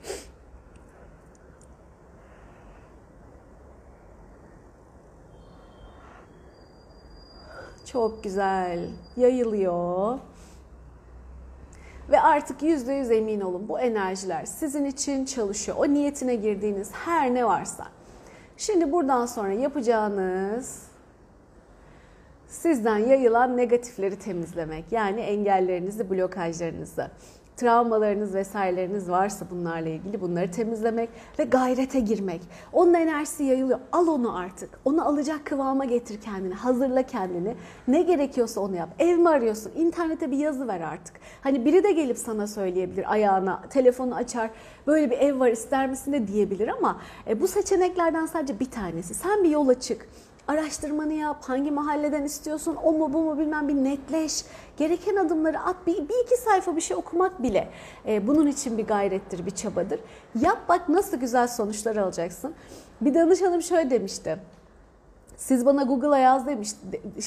Çok 7.91 8.23
güzel. 8.23 8.79
Yayılıyor. 9.17 10.19
Ve 12.11 12.21
artık 12.21 12.63
yüzde 12.63 12.93
yüz 12.93 13.11
emin 13.11 13.41
olun 13.41 13.69
bu 13.69 13.79
enerjiler 13.79 14.45
sizin 14.45 14.85
için 14.85 15.25
çalışıyor. 15.25 15.77
O 15.79 15.93
niyetine 15.93 16.35
girdiğiniz 16.35 16.91
her 16.91 17.33
ne 17.33 17.45
varsa. 17.45 17.87
Şimdi 18.57 18.91
buradan 18.91 19.25
sonra 19.25 19.53
yapacağınız 19.53 20.83
sizden 22.47 22.97
yayılan 22.97 23.57
negatifleri 23.57 24.19
temizlemek. 24.19 24.91
Yani 24.91 25.21
engellerinizi, 25.21 26.09
blokajlarınızı 26.09 27.11
travmalarınız 27.59 28.33
vesaireleriniz 28.33 29.09
varsa 29.09 29.45
bunlarla 29.51 29.89
ilgili 29.89 30.21
bunları 30.21 30.51
temizlemek 30.51 31.09
ve 31.39 31.43
gayrete 31.43 31.99
girmek. 31.99 32.41
Onun 32.73 32.93
enerjisi 32.93 33.43
yayılıyor. 33.43 33.79
Al 33.91 34.07
onu 34.07 34.37
artık. 34.37 34.69
Onu 34.85 35.07
alacak 35.07 35.45
kıvama 35.45 35.85
getir 35.85 36.21
kendini. 36.21 36.53
Hazırla 36.53 37.03
kendini. 37.03 37.55
Ne 37.87 38.01
gerekiyorsa 38.01 38.61
onu 38.61 38.75
yap. 38.75 38.89
Ev 38.99 39.17
mi 39.17 39.29
arıyorsun? 39.29 39.71
İnternete 39.75 40.31
bir 40.31 40.37
yazı 40.37 40.67
ver 40.67 40.81
artık. 40.81 41.15
Hani 41.41 41.65
biri 41.65 41.83
de 41.83 41.91
gelip 41.91 42.17
sana 42.17 42.47
söyleyebilir 42.47 43.11
ayağına, 43.11 43.61
telefonu 43.69 44.15
açar. 44.15 44.49
Böyle 44.87 45.11
bir 45.11 45.17
ev 45.17 45.39
var 45.39 45.49
ister 45.49 45.89
misin 45.89 46.13
de 46.13 46.27
diyebilir 46.27 46.67
ama 46.67 47.01
e, 47.27 47.41
bu 47.41 47.47
seçeneklerden 47.47 48.25
sadece 48.25 48.59
bir 48.59 48.71
tanesi. 48.71 49.13
Sen 49.13 49.43
bir 49.43 49.49
yola 49.49 49.79
çık 49.79 50.07
araştırmanı 50.49 51.13
yap, 51.13 51.37
hangi 51.41 51.71
mahalleden 51.71 52.23
istiyorsun, 52.23 52.77
o 52.83 52.91
mu 52.91 53.13
bu 53.13 53.21
mu 53.21 53.39
bilmem 53.39 53.67
bir 53.67 53.75
netleş. 53.75 54.45
Gereken 54.77 55.15
adımları 55.15 55.59
at, 55.59 55.75
bir, 55.87 55.97
bir 55.97 56.25
iki 56.25 56.37
sayfa 56.37 56.75
bir 56.75 56.81
şey 56.81 56.97
okumak 56.97 57.43
bile 57.43 57.69
e, 58.07 58.27
bunun 58.27 58.47
için 58.47 58.77
bir 58.77 58.87
gayrettir, 58.87 59.45
bir 59.45 59.51
çabadır. 59.51 59.99
Yap 60.41 60.59
bak 60.69 60.89
nasıl 60.89 61.17
güzel 61.17 61.47
sonuçlar 61.47 61.95
alacaksın. 61.95 62.53
Bir 63.01 63.13
danışanım 63.13 63.61
şöyle 63.61 63.89
demişti. 63.89 64.39
Siz 65.39 65.65
bana 65.65 65.83
Google'a 65.83 66.17
yaz 66.17 66.47
demiş, 66.47 66.69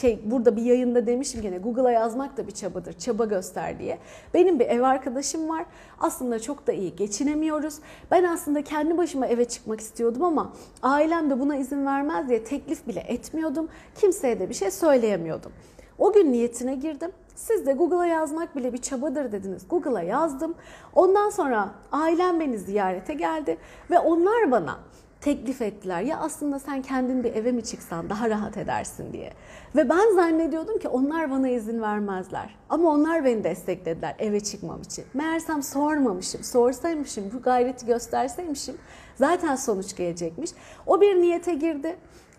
şey 0.00 0.20
burada 0.24 0.56
bir 0.56 0.62
yayında 0.62 1.06
demişim 1.06 1.42
gene 1.42 1.58
Google'a 1.58 1.90
yazmak 1.90 2.36
da 2.36 2.46
bir 2.46 2.52
çabadır, 2.52 2.92
çaba 2.92 3.24
göster 3.24 3.78
diye. 3.78 3.98
Benim 4.34 4.58
bir 4.58 4.66
ev 4.66 4.82
arkadaşım 4.82 5.48
var. 5.48 5.64
Aslında 6.00 6.38
çok 6.38 6.66
da 6.66 6.72
iyi 6.72 6.96
geçinemiyoruz. 6.96 7.74
Ben 8.10 8.24
aslında 8.24 8.64
kendi 8.64 8.98
başıma 8.98 9.26
eve 9.26 9.44
çıkmak 9.44 9.80
istiyordum 9.80 10.22
ama 10.22 10.52
ailem 10.82 11.30
de 11.30 11.40
buna 11.40 11.56
izin 11.56 11.86
vermez 11.86 12.28
diye 12.28 12.44
teklif 12.44 12.86
bile 12.86 13.00
etmiyordum. 13.00 13.68
Kimseye 13.94 14.40
de 14.40 14.48
bir 14.48 14.54
şey 14.54 14.70
söyleyemiyordum. 14.70 15.52
O 15.98 16.12
gün 16.12 16.32
niyetine 16.32 16.74
girdim. 16.74 17.10
Siz 17.34 17.66
de 17.66 17.72
Google'a 17.72 18.06
yazmak 18.06 18.56
bile 18.56 18.72
bir 18.72 18.78
çabadır 18.78 19.32
dediniz. 19.32 19.68
Google'a 19.68 20.02
yazdım. 20.02 20.54
Ondan 20.94 21.30
sonra 21.30 21.70
ailem 21.92 22.40
beni 22.40 22.58
ziyarete 22.58 23.14
geldi 23.14 23.56
ve 23.90 23.98
onlar 23.98 24.50
bana 24.50 24.78
teklif 25.22 25.62
ettiler. 25.62 26.00
Ya 26.00 26.18
aslında 26.18 26.58
sen 26.58 26.82
kendin 26.82 27.24
bir 27.24 27.34
eve 27.34 27.52
mi 27.52 27.64
çıksan 27.64 28.10
daha 28.10 28.30
rahat 28.30 28.56
edersin 28.56 29.12
diye. 29.12 29.32
Ve 29.76 29.88
ben 29.88 30.14
zannediyordum 30.14 30.78
ki 30.78 30.88
onlar 30.88 31.30
bana 31.30 31.48
izin 31.48 31.82
vermezler. 31.82 32.54
Ama 32.68 32.90
onlar 32.90 33.24
beni 33.24 33.44
desteklediler 33.44 34.14
eve 34.18 34.40
çıkmam 34.40 34.82
için. 34.82 35.04
Meğersem 35.14 35.62
sormamışım, 35.62 36.44
sorsaymışım, 36.44 37.30
bu 37.34 37.42
gayreti 37.42 37.86
gösterseymişim 37.86 38.76
zaten 39.14 39.56
sonuç 39.56 39.96
gelecekmiş. 39.96 40.50
O 40.86 41.00
bir 41.00 41.16
niyete 41.16 41.54
girdi 41.54 41.96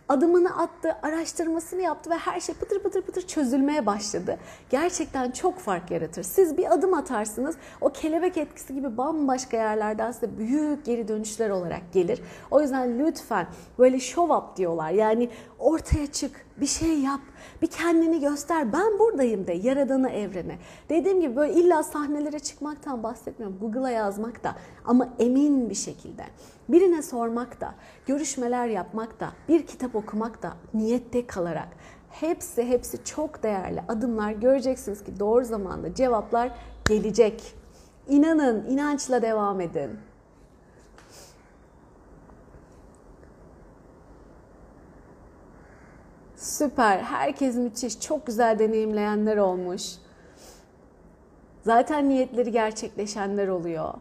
adımını 0.09 0.57
attı, 0.57 0.95
araştırmasını 1.03 1.81
yaptı 1.81 2.09
ve 2.09 2.15
her 2.15 2.39
şey 2.39 2.55
pıtır 2.55 2.79
pıtır 2.79 3.01
pıtır 3.01 3.21
çözülmeye 3.21 3.85
başladı. 3.85 4.37
Gerçekten 4.69 5.31
çok 5.31 5.59
fark 5.59 5.91
yaratır. 5.91 6.23
Siz 6.23 6.57
bir 6.57 6.73
adım 6.73 6.93
atarsınız, 6.93 7.55
o 7.81 7.89
kelebek 7.89 8.37
etkisi 8.37 8.73
gibi 8.73 8.97
bambaşka 8.97 9.57
yerlerden 9.57 10.11
size 10.11 10.37
büyük 10.37 10.85
geri 10.85 11.07
dönüşler 11.07 11.49
olarak 11.49 11.81
gelir. 11.93 12.21
O 12.51 12.61
yüzden 12.61 12.99
lütfen 12.99 13.47
böyle 13.79 13.99
show 13.99 14.33
up 14.35 14.57
diyorlar. 14.57 14.91
Yani 14.91 15.29
ortaya 15.59 16.07
çık, 16.11 16.45
bir 16.57 16.65
şey 16.65 16.99
yap, 16.99 17.21
bir 17.61 17.67
kendini 17.67 18.19
göster. 18.19 18.73
Ben 18.73 18.99
buradayım 18.99 19.47
de 19.47 19.53
yaradana 19.53 20.09
evrene. 20.09 20.57
Dediğim 20.89 21.21
gibi 21.21 21.35
böyle 21.35 21.53
illa 21.53 21.83
sahnelere 21.83 22.39
çıkmaktan 22.39 23.03
bahsetmiyorum. 23.03 23.59
Google'a 23.59 23.89
yazmak 23.89 24.43
da 24.43 24.55
ama 24.85 25.09
emin 25.19 25.69
bir 25.69 25.75
şekilde. 25.75 26.23
Birine 26.69 27.01
sormak 27.01 27.61
da, 27.61 27.75
görüşmeler 28.05 28.67
yapmak 28.67 29.19
da, 29.19 29.29
bir 29.49 29.67
kitap 29.67 29.95
okumak 29.95 30.43
da 30.43 30.53
niyette 30.73 31.27
kalarak. 31.27 31.67
Hepsi 32.09 32.63
hepsi 32.63 33.03
çok 33.03 33.43
değerli 33.43 33.81
adımlar. 33.87 34.31
Göreceksiniz 34.31 35.03
ki 35.03 35.19
doğru 35.19 35.45
zamanda 35.45 35.95
cevaplar 35.95 36.51
gelecek. 36.87 37.55
İnanın, 38.07 38.65
inançla 38.69 39.21
devam 39.21 39.61
edin. 39.61 39.89
Süper. 46.43 46.99
Herkes 46.99 47.55
müthiş. 47.55 47.99
Çok 47.99 48.27
güzel 48.27 48.59
deneyimleyenler 48.59 49.37
olmuş. 49.37 49.83
Zaten 51.61 52.09
niyetleri 52.09 52.51
gerçekleşenler 52.51 53.47
oluyor. 53.47 53.93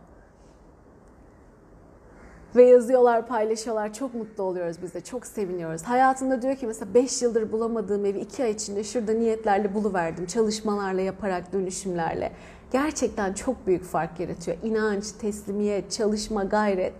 Ve 2.56 2.62
yazıyorlar, 2.64 3.26
paylaşıyorlar. 3.26 3.92
Çok 3.92 4.14
mutlu 4.14 4.42
oluyoruz 4.44 4.76
biz 4.82 4.94
de. 4.94 5.00
Çok 5.00 5.26
seviniyoruz. 5.26 5.82
Hayatında 5.82 6.42
diyor 6.42 6.56
ki 6.56 6.66
mesela 6.66 6.94
5 6.94 7.22
yıldır 7.22 7.52
bulamadığım 7.52 8.06
evi 8.06 8.18
2 8.18 8.44
ay 8.44 8.50
içinde 8.50 8.84
şurada 8.84 9.12
niyetlerle 9.12 9.74
buluverdim. 9.74 10.26
Çalışmalarla 10.26 11.00
yaparak, 11.00 11.52
dönüşümlerle. 11.52 12.32
Gerçekten 12.72 13.32
çok 13.32 13.66
büyük 13.66 13.84
fark 13.84 14.20
yaratıyor. 14.20 14.56
İnanç, 14.62 15.12
teslimiyet, 15.12 15.92
çalışma, 15.92 16.44
gayret. 16.44 16.94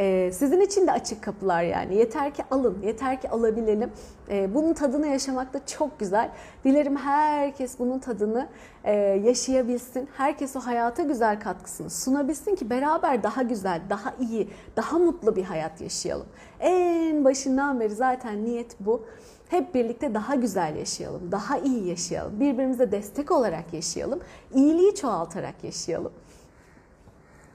Ee, 0.00 0.30
sizin 0.32 0.60
için 0.60 0.86
de 0.86 0.92
açık 0.92 1.22
kapılar 1.22 1.62
yani. 1.62 1.94
Yeter 1.94 2.34
ki 2.34 2.42
alın, 2.50 2.78
yeter 2.82 3.20
ki 3.20 3.30
alabilelim. 3.30 3.92
Ee, 4.28 4.54
bunun 4.54 4.74
tadını 4.74 5.06
yaşamak 5.06 5.54
da 5.54 5.66
çok 5.66 5.98
güzel. 5.98 6.30
Dilerim 6.64 6.96
herkes 6.96 7.78
bunun 7.78 7.98
tadını 7.98 8.48
e, 8.84 8.92
yaşayabilsin. 8.96 10.08
Herkes 10.16 10.56
o 10.56 10.60
hayata 10.60 11.02
güzel 11.02 11.40
katkısını 11.40 11.90
sunabilsin 11.90 12.54
ki 12.54 12.70
beraber 12.70 13.22
daha 13.22 13.42
güzel, 13.42 13.80
daha 13.90 14.14
iyi, 14.20 14.50
daha 14.76 14.98
mutlu 14.98 15.36
bir 15.36 15.44
hayat 15.44 15.80
yaşayalım. 15.80 16.26
En 16.60 17.24
başından 17.24 17.80
beri 17.80 17.94
zaten 17.94 18.44
niyet 18.44 18.76
bu. 18.80 19.06
Hep 19.48 19.74
birlikte 19.74 20.14
daha 20.14 20.34
güzel 20.34 20.76
yaşayalım, 20.76 21.32
daha 21.32 21.58
iyi 21.58 21.88
yaşayalım. 21.88 22.40
Birbirimize 22.40 22.92
destek 22.92 23.30
olarak 23.30 23.74
yaşayalım. 23.74 24.20
iyiliği 24.54 24.94
çoğaltarak 24.94 25.64
yaşayalım. 25.64 26.12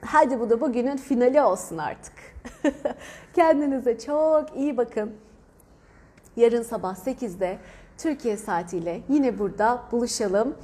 Hadi 0.04 0.40
bu 0.40 0.50
da 0.50 0.60
bugünün 0.60 0.96
finali 0.96 1.42
olsun 1.42 1.78
artık. 1.78 2.29
Kendinize 3.34 3.98
çok 3.98 4.56
iyi 4.56 4.76
bakın. 4.76 5.12
Yarın 6.36 6.62
sabah 6.62 6.94
8'de 6.94 7.58
Türkiye 7.98 8.36
saatiyle 8.36 9.00
yine 9.08 9.38
burada 9.38 9.82
buluşalım. 9.92 10.54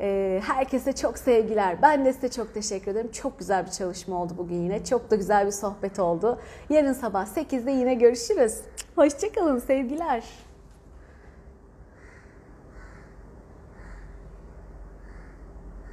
Ee, 0.00 0.40
herkese 0.44 0.92
çok 0.92 1.18
sevgiler. 1.18 1.82
Ben 1.82 2.04
de 2.04 2.12
size 2.12 2.30
çok 2.30 2.54
teşekkür 2.54 2.90
ederim. 2.90 3.10
Çok 3.12 3.38
güzel 3.38 3.66
bir 3.66 3.70
çalışma 3.70 4.22
oldu 4.22 4.32
bugün 4.38 4.56
yine. 4.56 4.84
Çok 4.84 5.10
da 5.10 5.16
güzel 5.16 5.46
bir 5.46 5.52
sohbet 5.52 5.98
oldu. 5.98 6.40
Yarın 6.70 6.92
sabah 6.92 7.26
8'de 7.26 7.70
yine 7.70 7.94
görüşürüz. 7.94 8.60
Hoşçakalın 8.96 9.58
sevgiler. 9.58 10.49